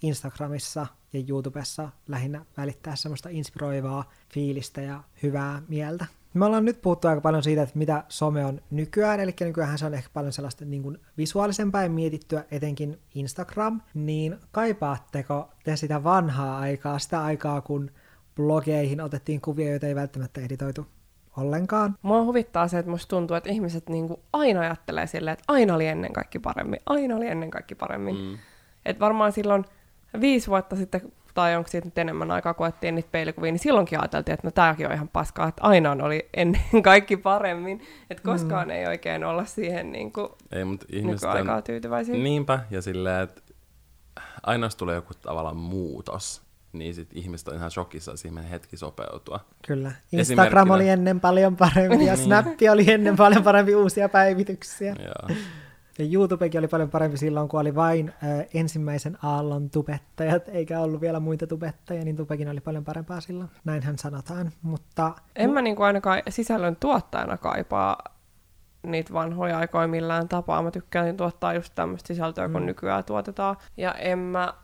Instagramissa 0.03 0.87
ja 1.13 1.23
YouTubessa 1.29 1.89
lähinnä 2.09 2.45
välittää 2.57 2.97
semmoista 2.97 3.29
inspiroivaa 3.29 4.11
fiilistä 4.35 4.81
ja 4.81 5.03
hyvää 5.23 5.63
mieltä. 5.69 6.07
Me 6.39 6.45
ollaan 6.45 6.65
nyt 6.65 6.83
puhuttu 6.83 7.09
aika 7.09 7.21
paljon 7.21 7.43
siitä, 7.43 7.63
että 7.63 7.79
mitä 7.79 8.05
some 8.09 8.45
on 8.45 8.61
nykyään, 8.71 9.21
eli 9.21 9.35
nykyään 9.41 9.79
se 9.79 9.87
on 9.87 9.95
ehkä 9.95 10.11
paljon 10.13 10.33
sellaista 10.33 10.65
niin 10.65 10.83
kuin 10.83 10.99
visuaalisempaa 11.19 11.83
ja 11.83 11.91
mietittyä, 11.91 12.45
etenkin 12.51 12.99
Instagram, 13.15 13.81
niin 13.95 14.37
kaipaatteko 14.53 15.51
te 15.65 15.77
sitä 15.77 16.05
vanhaa 16.05 16.59
aikaa, 16.59 16.99
sitä 16.99 17.25
aikaa, 17.25 17.61
kun 17.61 17.91
blogeihin 18.35 19.01
otettiin 19.01 19.41
kuvia, 19.41 19.71
joita 19.71 19.87
ei 19.87 19.95
välttämättä 19.95 20.41
editoitu 20.41 20.87
ollenkaan. 21.37 21.97
Mua 22.03 22.25
huvittaa 22.25 22.69
se, 22.69 22.79
että 22.79 22.91
musta 22.91 23.09
tuntuu, 23.17 23.37
että 23.37 23.51
ihmiset 23.51 23.89
niinku 23.89 24.23
aina 24.33 24.61
ajattelee 24.61 25.07
silleen, 25.07 25.33
että 25.33 25.45
aina 25.49 25.75
oli 25.75 25.87
ennen 25.87 26.13
kaikki 26.13 26.39
paremmin, 26.39 26.81
aina 26.87 27.17
oli 27.17 27.27
ennen 27.27 27.51
kaikki 27.51 27.75
paremmin. 27.75 28.17
Mm. 28.17 28.39
Et 28.85 29.01
varmaan 29.01 29.33
silloin 29.33 29.65
viisi 30.21 30.51
vuotta 30.51 30.77
sitten, 30.77 31.13
tai 31.39 31.57
onko 31.57 31.69
siitä 31.69 31.87
nyt 31.87 31.99
enemmän 31.99 32.31
aikaa, 32.31 32.55
kun 32.55 32.67
ettiin 32.67 32.95
niitä 32.95 33.09
peilikuvia, 33.13 33.53
niin 33.53 33.59
silloinkin 33.59 34.01
ajateltiin, 34.01 34.35
että 34.35 34.47
no 34.47 34.51
tämäkin 34.51 34.87
on 34.87 34.93
ihan 34.93 35.09
paskaa, 35.09 35.49
että 35.49 35.63
aina 35.63 35.93
oli 35.93 36.29
ennen 36.35 36.63
kaikki 36.83 37.17
paremmin. 37.17 37.83
Että 38.11 38.23
koskaan 38.23 38.69
mm. 38.69 38.71
ei 38.71 38.87
oikein 38.87 39.25
olla 39.25 39.45
siihen 39.45 39.93
niin 39.93 40.13
kuin 40.13 40.29
ei, 40.53 40.65
mutta 40.65 40.87
nykyaikaa 40.93 41.63
tyytyväisiä. 41.63 42.15
Niinpä, 42.15 42.61
ja 42.71 42.83
silleen, 42.83 43.23
että 43.23 43.43
aina 44.43 44.69
tulee 44.79 44.95
joku 44.95 45.15
tavallaan 45.15 45.57
muutos 45.57 46.43
niin 46.73 46.95
sit 46.95 47.09
ihmiset 47.13 47.49
on 47.49 47.55
ihan 47.55 47.71
shokissa, 47.71 48.17
siihen 48.17 48.45
hetki 48.45 48.77
sopeutua. 48.77 49.41
Kyllä. 49.67 49.93
Instagram 50.13 50.71
oli 50.71 50.89
ennen 50.89 51.21
paljon 51.21 51.57
parempi 51.57 52.05
ja 52.05 52.15
niin. 52.17 52.25
Snappi 52.25 52.69
oli 52.69 52.91
ennen 52.91 53.17
paljon 53.17 53.43
parempi 53.43 53.75
uusia 53.75 54.09
päivityksiä. 54.09 54.97
Ja 55.99 56.05
YouTubekin 56.13 56.59
oli 56.59 56.69
paljon 56.69 56.91
parempi 56.91 57.17
silloin, 57.17 57.49
kun 57.49 57.61
oli 57.61 57.75
vain 57.75 58.13
ö, 58.23 58.47
ensimmäisen 58.55 59.19
aallon 59.23 59.71
tubettajat, 59.71 60.49
eikä 60.49 60.81
ollut 60.81 61.01
vielä 61.01 61.21
muita 61.21 61.47
tubettajia, 61.47 62.05
niin 62.05 62.17
tubekin 62.17 62.49
oli 62.49 62.61
paljon 62.61 62.85
parempaa 62.85 63.21
silloin. 63.21 63.51
Näinhän 63.65 63.99
sanotaan, 63.99 64.53
mutta... 64.63 65.15
En 65.37 65.51
mä 65.51 65.63
niinku 65.63 65.83
ainakaan 65.83 66.23
sisällön 66.29 66.77
tuottajana 66.77 67.37
kaipaa 67.37 67.99
niitä 68.83 69.13
vanhoja 69.13 69.59
aikoja 69.59 69.89
millään 69.89 70.29
tapaa. 70.29 70.63
Mä 70.63 70.71
tykkään 70.71 71.17
tuottaa 71.17 71.55
just 71.55 71.73
tämmöistä 71.75 72.07
sisältöä, 72.07 72.49
kun 72.49 72.61
mm. 72.61 72.67
nykyään 72.67 73.05
tuotetaan. 73.05 73.57
Ja 73.77 73.95
en 73.95 74.19
mä... 74.19 74.55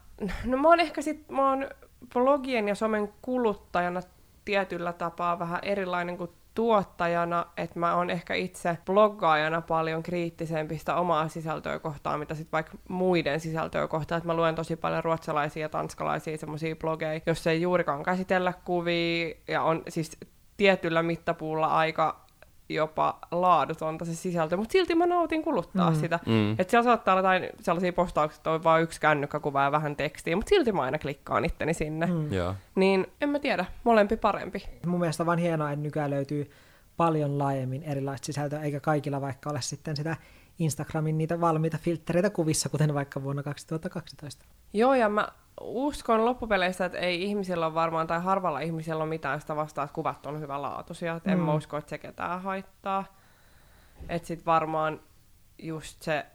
No 0.44 0.56
mä 0.56 0.68
oon 0.68 0.80
ehkä 0.80 1.02
sit, 1.02 1.30
mä 1.30 1.50
oon 1.50 1.66
blogien 2.12 2.68
ja 2.68 2.74
somen 2.74 3.12
kuluttajana 3.22 4.00
tietyllä 4.44 4.92
tapaa 4.92 5.38
vähän 5.38 5.58
erilainen 5.62 6.16
kuin 6.16 6.30
tuottajana, 6.54 7.46
että 7.56 7.78
mä 7.78 7.96
oon 7.96 8.10
ehkä 8.10 8.34
itse 8.34 8.78
bloggaajana 8.86 9.60
paljon 9.60 10.02
kriittisempi 10.02 10.78
sitä 10.78 10.96
omaa 10.96 11.28
sisältöä 11.28 11.78
kohtaan, 11.78 12.18
mitä 12.18 12.34
sitten 12.34 12.52
vaikka 12.52 12.78
muiden 12.88 13.40
sisältöä 13.40 13.88
kohtaan, 13.88 14.16
että 14.18 14.26
mä 14.26 14.36
luen 14.36 14.54
tosi 14.54 14.76
paljon 14.76 15.04
ruotsalaisia 15.04 15.62
ja 15.62 15.68
tanskalaisia 15.68 16.38
semmoisia 16.38 16.76
blogeja, 16.76 17.20
jos 17.26 17.46
ei 17.46 17.62
juurikaan 17.62 18.02
käsitellä 18.02 18.52
kuvia 18.64 19.34
ja 19.48 19.62
on 19.62 19.82
siis 19.88 20.18
tietyllä 20.56 21.02
mittapuulla 21.02 21.66
aika 21.66 22.23
jopa 22.68 23.18
laadutonta 23.30 24.04
se 24.04 24.14
sisältö, 24.14 24.56
mutta 24.56 24.72
silti 24.72 24.94
mä 24.94 25.06
nautin 25.06 25.42
kuluttaa 25.42 25.90
mm. 25.90 25.96
sitä. 25.96 26.18
Mm. 26.26 26.52
Että 26.52 26.70
siellä 26.70 26.84
saattaa 26.84 27.14
olla 27.14 27.34
jotain 27.34 27.50
sellaisia 27.60 27.92
postauksia, 27.92 28.36
että 28.36 28.50
on 28.50 28.64
vain 28.64 28.82
yksi 28.82 29.00
kännykkäkuva 29.00 29.62
ja 29.62 29.72
vähän 29.72 29.96
tekstiä, 29.96 30.36
mutta 30.36 30.48
silti 30.48 30.72
mä 30.72 30.82
aina 30.82 30.98
klikkaan 30.98 31.44
itteni 31.44 31.74
sinne. 31.74 32.06
Mm. 32.06 32.32
Yeah. 32.32 32.56
Niin 32.74 33.06
en 33.20 33.28
mä 33.28 33.38
tiedä, 33.38 33.64
molempi 33.84 34.16
parempi. 34.16 34.64
Mun 34.86 35.00
mielestä 35.00 35.22
on 35.22 35.26
vaan 35.26 35.38
hienoa, 35.38 35.70
että 35.70 35.82
nykyään 35.82 36.10
löytyy 36.10 36.50
paljon 36.96 37.38
laajemmin 37.38 37.82
erilaista 37.82 38.26
sisältöä, 38.26 38.60
eikä 38.60 38.80
kaikilla 38.80 39.20
vaikka 39.20 39.50
ole 39.50 39.62
sitten 39.62 39.96
sitä 39.96 40.16
Instagramin 40.58 41.18
niitä 41.18 41.40
valmiita 41.40 41.78
filtreitä 41.78 42.30
kuvissa, 42.30 42.68
kuten 42.68 42.94
vaikka 42.94 43.22
vuonna 43.22 43.42
2012. 43.42 44.44
Joo, 44.72 44.94
ja 44.94 45.08
mä 45.08 45.28
uskon 45.60 46.24
loppupeleissä, 46.24 46.84
että 46.84 46.98
ei 46.98 47.22
ihmisillä 47.22 47.66
ole 47.66 47.74
varmaan, 47.74 48.06
tai 48.06 48.20
harvalla 48.20 48.60
ihmisillä 48.60 49.02
on 49.02 49.08
mitään 49.08 49.40
sitä 49.40 49.56
vastaa, 49.56 49.84
että 49.84 49.94
kuvat 49.94 50.26
on 50.26 50.40
hyvälaatuisia. 50.40 51.20
Mm. 51.24 51.32
En 51.32 51.38
mä 51.38 51.54
usko, 51.54 51.76
että 51.76 51.90
se 51.90 51.98
ketään 51.98 52.42
haittaa. 52.42 53.04
Että 54.08 54.28
sit 54.28 54.46
varmaan 54.46 55.00
just 55.58 56.02
se 56.02 56.26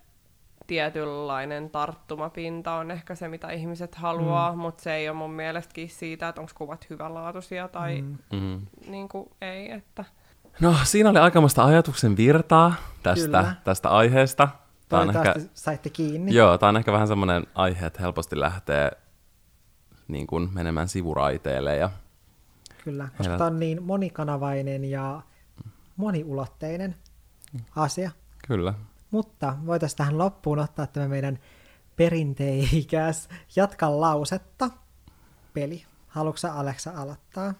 tietynlainen 0.67 1.69
tarttumapinta 1.69 2.73
on 2.73 2.91
ehkä 2.91 3.15
se, 3.15 3.27
mitä 3.27 3.51
ihmiset 3.51 3.95
haluaa, 3.95 4.51
mm. 4.51 4.57
mutta 4.57 4.83
se 4.83 4.93
ei 4.93 5.09
ole 5.09 5.17
mun 5.17 5.31
mielestäkin 5.31 5.89
siitä, 5.89 6.29
että 6.29 6.41
onko 6.41 6.53
kuvat 6.55 6.89
hyvälaatuisia 6.89 7.67
tai 7.67 8.01
mm. 8.01 8.17
mm. 8.33 8.61
niin 8.87 9.09
kuin 9.09 9.29
ei. 9.41 9.71
Että... 9.71 10.05
No 10.61 10.75
siinä 10.83 11.09
oli 11.09 11.19
aikamoista 11.19 11.65
ajatuksen 11.65 12.17
virtaa 12.17 12.73
tästä, 13.03 13.53
tästä 13.63 13.89
aiheesta. 13.89 14.47
Tämä 14.89 15.01
on 15.01 15.09
ehkä, 15.09 15.35
saitte 15.53 15.89
kiinni. 15.89 16.35
Joo, 16.35 16.57
tämä 16.57 16.69
on 16.69 16.77
ehkä 16.77 16.91
vähän 16.91 17.07
semmoinen 17.07 17.47
aihe, 17.55 17.85
että 17.85 18.01
helposti 18.01 18.39
lähtee 18.39 18.91
niin 20.09 20.27
kuin 20.27 20.49
menemään 20.53 20.87
sivuraiteille. 20.87 21.77
Ja 21.77 21.89
Kyllä, 22.83 23.03
koska 23.03 23.23
heillä... 23.23 23.37
tämä 23.37 23.47
on 23.47 23.59
niin 23.59 23.83
monikanavainen 23.83 24.85
ja 24.85 25.21
moniulotteinen 25.97 26.95
asia. 27.75 28.11
Kyllä. 28.47 28.73
Mutta 29.11 29.55
voitaisiin 29.65 29.97
tähän 29.97 30.17
loppuun 30.17 30.59
ottaa 30.59 30.87
tämä 30.87 31.07
meidän 31.07 31.39
perinteikäs 31.95 33.29
jatka 33.55 34.01
lausetta 34.01 34.69
peli. 35.53 35.85
Haluatko 36.07 36.47
Aleksa 36.47 36.91
aloittaa? 36.95 37.53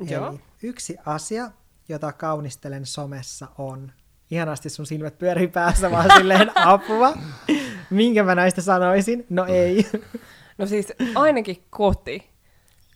Joo. 0.00 0.28
Eli 0.28 0.40
yksi 0.62 0.96
asia, 1.06 1.50
jota 1.88 2.12
kaunistelen 2.12 2.86
somessa 2.86 3.48
on. 3.58 3.92
Ihanasti 4.30 4.70
sun 4.70 4.86
silmät 4.86 5.18
pyörii 5.18 5.48
päässä 5.48 5.90
vaan 5.90 6.10
silleen 6.16 6.50
apua. 6.54 7.12
Minkä 7.90 8.24
mä 8.24 8.34
näistä 8.34 8.62
sanoisin? 8.62 9.26
No 9.30 9.46
ei. 9.46 9.86
No 10.60 10.66
siis 10.66 10.92
ainakin 11.14 11.64
koti, 11.70 12.30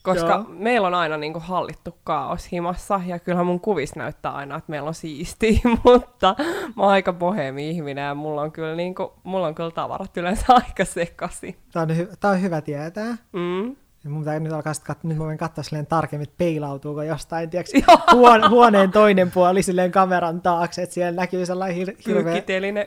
koska 0.02 0.30
Joo. 0.30 0.44
meillä 0.48 0.86
on 0.86 0.94
aina 0.94 1.16
niinku 1.16 1.40
hallittu 1.40 1.98
kaos 2.04 2.52
himassa, 2.52 3.00
ja 3.06 3.18
kyllähän 3.18 3.46
mun 3.46 3.60
kuvis 3.60 3.96
näyttää 3.96 4.32
aina, 4.32 4.56
että 4.56 4.70
meillä 4.70 4.88
on 4.88 4.94
siistiä, 4.94 5.58
mutta 5.84 6.36
mä 6.76 6.82
oon 6.82 6.92
aika 6.92 7.12
bohemi 7.12 7.70
ihminen, 7.70 8.04
ja 8.04 8.14
mulla 8.14 8.42
on 8.42 8.52
kyllä, 8.52 8.74
niinku, 8.74 9.12
mulla 9.22 9.46
on 9.46 9.54
kyllä 9.54 9.70
tavarat 9.70 10.16
yleensä 10.16 10.44
aika 10.48 10.84
sekasi. 10.84 11.56
Tää 11.72 11.82
on, 11.82 11.90
hy- 11.90 12.16
tää 12.20 12.30
on 12.30 12.42
hyvä 12.42 12.60
tietää. 12.60 13.16
Mm. 13.32 13.76
Ja 14.04 14.10
mun 14.10 14.20
pitää 14.20 14.40
nyt 14.40 14.52
alkaa 14.52 14.72
kat- 14.72 14.98
nyt 15.02 15.18
mä 15.18 15.24
voin 15.24 15.38
katsoa 15.38 15.64
silleen 15.64 15.86
tarkemmin, 15.86 16.22
että 16.22 16.38
peilautuuko 16.38 17.02
jostain, 17.02 17.50
tiiäks, 17.50 17.72
huone- 18.12 18.48
huoneen 18.48 18.90
toinen 18.90 19.30
puoli 19.30 19.62
silleen 19.62 19.92
kameran 19.92 20.40
taakse, 20.40 20.82
että 20.82 20.94
siellä 20.94 21.20
näkyy 21.20 21.46
sellainen 21.46 21.86
hir- 21.86 21.96
hirveä... 22.06 22.34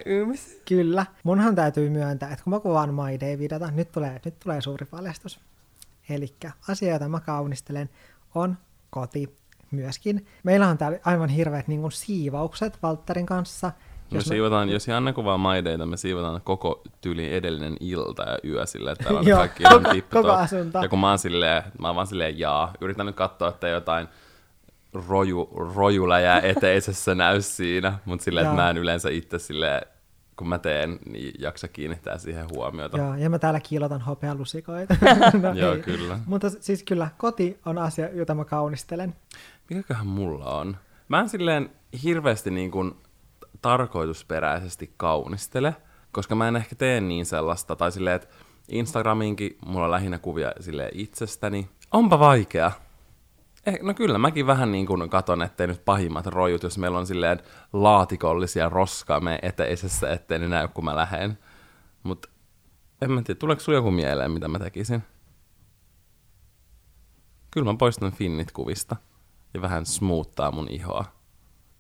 yms. 0.06 0.58
Kyllä. 0.67 1.06
Munhan 1.23 1.56
täytyy 1.56 1.89
myöntää, 1.89 2.32
että 2.32 2.43
kun 2.43 2.53
mä 2.53 2.60
kuvaan 2.60 2.93
My 2.93 3.19
Day-videota, 3.19 3.71
nyt 3.71 3.91
tulee, 3.91 4.21
nyt 4.25 4.39
tulee 4.39 4.62
suuri 4.62 4.86
paljastus. 4.86 5.39
Eli 6.10 6.34
asia, 6.67 6.93
jota 6.93 7.10
mä 7.10 7.19
kaunistelen, 7.19 7.89
on 8.36 8.58
koti 8.89 9.36
myöskin. 9.71 10.25
Meillä 10.43 10.67
on 10.67 10.77
täällä 10.77 10.99
aivan 11.06 11.30
hirveät 11.30 11.67
niin 11.67 11.91
siivaukset 11.91 12.77
Valtterin 12.84 13.25
kanssa– 13.25 13.71
jos 14.11 14.25
me 14.25 14.29
siivotaan, 14.29 14.69
jos 14.69 14.87
Janne 14.87 15.13
kuvaa 15.13 15.37
maideita, 15.37 15.85
me 15.85 15.97
siivotaan 15.97 16.41
koko 16.41 16.81
tyli 17.01 17.33
edellinen 17.33 17.77
ilta 17.79 18.23
ja 18.23 18.37
yö 18.45 18.65
silleen, 18.65 18.93
että 18.93 19.03
täällä 19.03 19.19
on 19.33 19.37
kaikki 19.37 19.63
on 19.65 19.83
koko 20.13 20.31
asunto. 20.31 20.79
Ja 20.81 20.89
kun 20.89 20.99
mä 20.99 21.09
oon 21.09 21.19
silleen, 21.19 21.63
mä 21.79 21.87
oon 21.87 21.95
vaan 21.95 22.07
silleen 22.07 22.39
jaa, 22.39 22.73
yritän 22.81 23.05
nyt 23.05 23.15
katsoa, 23.15 23.49
että 23.49 23.67
jotain 23.67 24.07
roju, 25.07 25.49
rojuläjää 25.75 26.39
eteisessä 26.39 27.15
näy 27.15 27.41
siinä, 27.41 27.93
mutta 28.05 28.23
silleen, 28.23 28.45
että 28.45 28.55
mä 28.55 28.69
en 28.69 28.77
yleensä 28.77 29.09
itse 29.09 29.39
silleen, 29.39 29.81
kun 30.35 30.47
mä 30.49 30.57
teen, 30.59 30.99
niin 31.05 31.33
jaksa 31.39 31.67
kiinnittää 31.67 32.17
siihen 32.17 32.45
huomiota. 32.55 32.97
Joo, 32.97 33.15
ja 33.15 33.29
mä 33.29 33.39
täällä 33.39 33.59
kiilotan 33.59 34.01
hopealusikoita. 34.01 34.95
no, 35.41 35.53
Joo, 35.53 35.73
ei. 35.73 35.81
kyllä. 35.81 36.19
Mutta 36.25 36.49
siis 36.49 36.83
kyllä, 36.83 37.07
koti 37.17 37.59
on 37.65 37.77
asia, 37.77 38.09
jota 38.13 38.35
mä 38.35 38.45
kaunistelen. 38.45 39.15
Mikäköhän 39.69 40.07
mulla 40.07 40.45
on? 40.45 40.77
Mä 41.07 41.19
en 41.19 41.29
silleen 41.29 41.69
hirveästi 42.03 42.51
niin 42.51 42.71
kuin 42.71 42.95
tarkoitusperäisesti 43.61 44.93
kaunistele, 44.97 45.75
koska 46.11 46.35
mä 46.35 46.47
en 46.47 46.55
ehkä 46.55 46.75
tee 46.75 47.01
niin 47.01 47.25
sellaista, 47.25 47.75
tai 47.75 47.91
silleen, 47.91 48.15
että 48.15 48.27
Instagramiinkin 48.67 49.57
mulla 49.65 49.85
on 49.85 49.91
lähinnä 49.91 50.19
kuvia 50.19 50.51
sille 50.59 50.89
itsestäni. 50.93 51.69
Onpa 51.91 52.19
vaikea. 52.19 52.71
Eh, 53.65 53.79
no 53.81 53.93
kyllä, 53.93 54.17
mäkin 54.17 54.47
vähän 54.47 54.71
niin 54.71 54.85
kuin 54.85 55.09
katon, 55.09 55.41
ettei 55.41 55.67
nyt 55.67 55.85
pahimmat 55.85 56.25
rojut, 56.25 56.63
jos 56.63 56.77
meillä 56.77 56.97
on 56.97 57.07
silleen 57.07 57.39
laatikollisia 57.73 58.69
roskaa 58.69 59.19
me 59.19 59.39
eteisessä, 59.41 60.11
ettei 60.11 60.39
ne 60.39 60.47
näy, 60.47 60.67
kun 60.67 60.85
mä 60.85 60.95
lähden. 60.95 61.37
Mutta 62.03 62.29
en 63.01 63.11
mä 63.11 63.21
tiedä, 63.21 63.39
tuleeko 63.39 63.61
sulla 63.61 63.77
joku 63.77 63.91
mieleen, 63.91 64.31
mitä 64.31 64.47
mä 64.47 64.59
tekisin? 64.59 65.03
Kyllä 67.51 67.71
mä 67.71 67.77
poistan 67.77 68.11
finnit 68.11 68.51
kuvista 68.51 68.95
ja 69.53 69.61
vähän 69.61 69.85
smoottaa 69.85 70.51
mun 70.51 70.67
ihoa. 70.69 71.05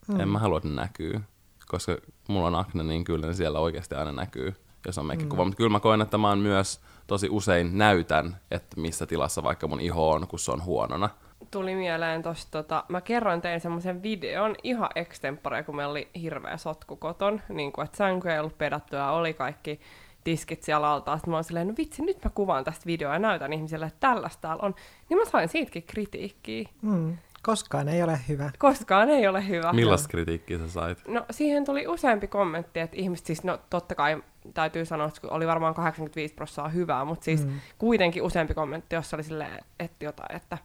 Mm. 0.07 0.19
En 0.19 0.29
mä 0.29 0.39
halua, 0.39 0.57
että 0.57 0.69
näkyy, 0.69 1.21
koska 1.69 1.97
mulla 2.27 2.47
on 2.47 2.55
akne, 2.55 2.83
niin 2.83 3.03
kyllä 3.03 3.27
ne 3.27 3.33
siellä 3.33 3.59
oikeasti 3.59 3.95
aina 3.95 4.11
näkyy, 4.11 4.55
jos 4.85 4.97
on 4.97 5.05
meikkikuva. 5.05 5.43
Mm. 5.43 5.47
Mutta 5.47 5.57
kyllä 5.57 5.69
mä 5.69 5.79
koen, 5.79 6.01
että 6.01 6.17
mä 6.17 6.29
oon 6.29 6.39
myös 6.39 6.81
tosi 7.07 7.29
usein 7.29 7.77
näytän, 7.77 8.37
että 8.51 8.81
missä 8.81 9.05
tilassa 9.05 9.43
vaikka 9.43 9.67
mun 9.67 9.79
iho 9.79 10.11
on, 10.11 10.27
kun 10.27 10.39
se 10.39 10.51
on 10.51 10.65
huonona. 10.65 11.09
Tuli 11.51 11.75
mieleen 11.75 12.23
tosta, 12.23 12.51
tota, 12.51 12.83
mä 12.89 13.01
kerroin 13.01 13.41
tein 13.41 13.59
semmoisen 13.59 14.03
videon 14.03 14.55
ihan 14.63 14.89
extempore, 14.95 15.63
kun 15.63 15.75
meillä 15.75 15.91
oli 15.91 16.07
hirveä 16.21 16.57
sotku 16.57 16.95
koton, 16.95 17.41
niin 17.49 17.71
kuin, 17.71 17.85
että 17.85 17.97
sänky 17.97 18.29
ei 18.29 18.39
ollut 18.39 18.57
pedattu 18.57 18.95
oli 19.11 19.33
kaikki 19.33 19.79
tiskit 20.27 20.63
siellä 20.63 20.91
alta. 20.91 21.17
Sitten 21.17 21.31
mä 21.31 21.37
oon 21.37 21.43
silleen, 21.43 21.67
no 21.67 21.73
vitsi, 21.77 22.01
nyt 22.01 22.23
mä 22.23 22.29
kuvaan 22.29 22.63
tästä 22.63 22.85
videoa 22.85 23.13
ja 23.13 23.19
näytän 23.19 23.53
ihmisille, 23.53 23.85
että 23.85 23.99
tällaista 23.99 24.41
täällä 24.41 24.63
on. 24.63 24.75
Niin 25.09 25.17
mä 25.17 25.25
sain 25.25 25.49
siitäkin 25.49 25.83
kritiikkiä. 25.83 26.69
Mm. 26.81 27.17
Koskaan 27.43 27.89
ei 27.89 28.03
ole 28.03 28.19
hyvä. 28.29 28.51
Koskaan 28.59 29.09
ei 29.09 29.27
ole 29.27 29.47
hyvä. 29.47 29.73
Millaista 29.73 30.07
kritiikkiä 30.07 30.57
sä 30.57 30.69
sait? 30.69 31.07
No 31.07 31.25
siihen 31.31 31.65
tuli 31.65 31.87
useampi 31.87 32.27
kommentti, 32.27 32.79
että 32.79 32.97
ihmiset 32.97 33.25
siis, 33.25 33.43
no 33.43 33.59
totta 33.69 33.95
kai 33.95 34.23
täytyy 34.53 34.85
sanoa, 34.85 35.07
että 35.07 35.27
oli 35.27 35.47
varmaan 35.47 35.73
85 35.73 36.33
prosenttia 36.33 36.69
hyvää, 36.69 37.05
mutta 37.05 37.25
siis 37.25 37.45
mm. 37.45 37.53
kuitenkin 37.77 38.23
useampi 38.23 38.53
kommentti, 38.53 38.95
jossa 38.95 39.17
oli 39.17 39.23
silleen, 39.23 39.59
että 39.79 40.05
jotain, 40.05 40.35
että 40.35 40.57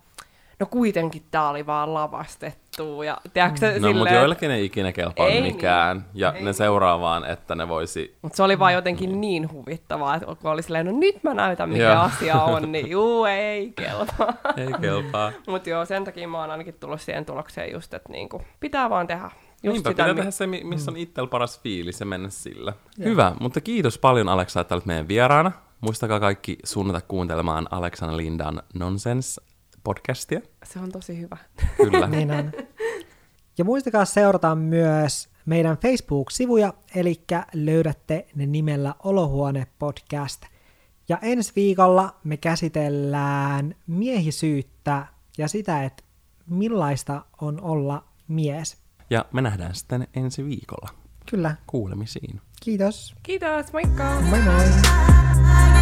no 0.63 0.67
kuitenkin 0.67 1.23
tää 1.31 1.49
oli 1.49 1.67
vaan 1.67 1.95
lavastettu. 1.95 3.03
Ja, 3.03 3.19
tiedätkö, 3.33 3.67
no, 3.67 3.73
silleen, 3.73 3.97
mutta 3.97 4.15
joillekin 4.15 4.51
ei 4.51 4.65
ikinä 4.65 4.93
kelpaa 4.93 5.27
ei 5.27 5.43
mikään. 5.43 5.97
Niin. 5.97 6.07
Ja 6.15 6.33
ei. 6.33 6.43
ne 6.43 6.53
seuraa 6.53 7.01
vaan, 7.01 7.25
että 7.25 7.55
ne 7.55 7.69
voisi... 7.69 8.17
Mutta 8.23 8.37
se 8.37 8.43
oli 8.43 8.59
vaan 8.59 8.73
jotenkin 8.73 9.21
niin 9.21 9.53
huvittavaa, 9.53 10.15
että 10.15 10.27
kun 10.27 10.51
oli 10.51 10.63
silleen, 10.63 10.87
no 10.87 10.93
nyt 10.93 11.25
mä 11.25 11.35
näytän, 11.35 11.69
mikä 11.69 11.83
joo. 11.83 12.01
asia 12.01 12.43
on, 12.43 12.73
niin 12.73 12.91
juu, 12.91 13.25
ei 13.25 13.73
kelpaa. 13.77 14.35
ei 14.57 14.73
kelpaa. 14.81 15.33
mutta 15.47 15.71
joo, 15.71 15.85
sen 15.85 16.05
takia 16.05 16.29
mä 16.29 16.41
oon 16.41 16.51
ainakin 16.51 16.75
tullut 16.75 17.01
siihen 17.01 17.25
tulokseen 17.25 17.73
just, 17.73 17.95
että 17.95 18.13
niinku, 18.13 18.43
pitää 18.61 18.91
vaan 18.91 19.07
tehdä 19.07 19.31
Just 19.63 19.73
Niinpä, 19.73 19.91
sitä, 19.91 19.91
pitää 19.91 20.09
mi- 20.09 20.15
tehdä 20.15 20.31
se, 20.31 20.47
missä 20.47 20.91
on 20.91 20.97
itsellä 20.97 21.29
paras 21.29 21.61
fiilis 21.61 22.01
ja 22.01 22.07
mennä 22.07 22.29
sillä. 22.29 22.73
Yeah. 22.99 23.11
Hyvä, 23.11 23.33
mutta 23.41 23.61
kiitos 23.61 23.99
paljon 23.99 24.29
Aleksa, 24.29 24.61
että 24.61 24.75
olet 24.75 24.87
meidän 24.87 25.09
vieraana. 25.09 25.53
Muistakaa 25.81 26.21
kaikki 26.21 26.59
suunnata 26.65 27.01
kuuntelemaan 27.01 27.69
Aleksana 27.71 28.17
Lindan 28.17 28.63
Nonsense 28.75 29.43
podcastia. 29.85 30.41
Se 30.65 30.79
on 30.79 30.93
tosi 30.93 31.21
hyvä. 31.21 31.37
Kyllä. 31.77 32.07
niin 32.17 32.31
on. 32.31 32.53
Ja 33.59 33.65
muistakaa 33.65 34.05
seurata 34.05 34.55
myös 34.55 35.29
meidän 35.47 35.77
Facebook-sivuja, 35.77 36.75
eli 36.95 37.25
löydätte 37.55 38.27
ne 38.35 38.47
nimellä 38.47 38.95
Olohuone 39.05 39.67
Podcast. 39.79 40.43
Ja 41.09 41.19
ensi 41.23 41.53
viikolla 41.57 42.21
me 42.25 42.37
käsitellään 42.37 43.75
miehisyyttä 43.87 45.07
ja 45.39 45.49
sitä, 45.49 45.85
että 45.85 46.03
millaista 46.47 47.25
on 47.41 47.61
olla 47.61 48.05
mies. 48.29 48.77
Ja 49.11 49.25
me 49.33 49.43
nähdään 49.43 49.75
sitten 49.75 50.09
ensi 50.15 50.45
viikolla. 50.45 50.89
Kyllä. 51.31 51.57
Kuulemisiin. 51.67 52.41
Kiitos. 52.63 53.15
Kiitos, 53.23 53.73
moikka! 53.73 54.21
Moi 54.21 54.41
moi! 54.41 55.82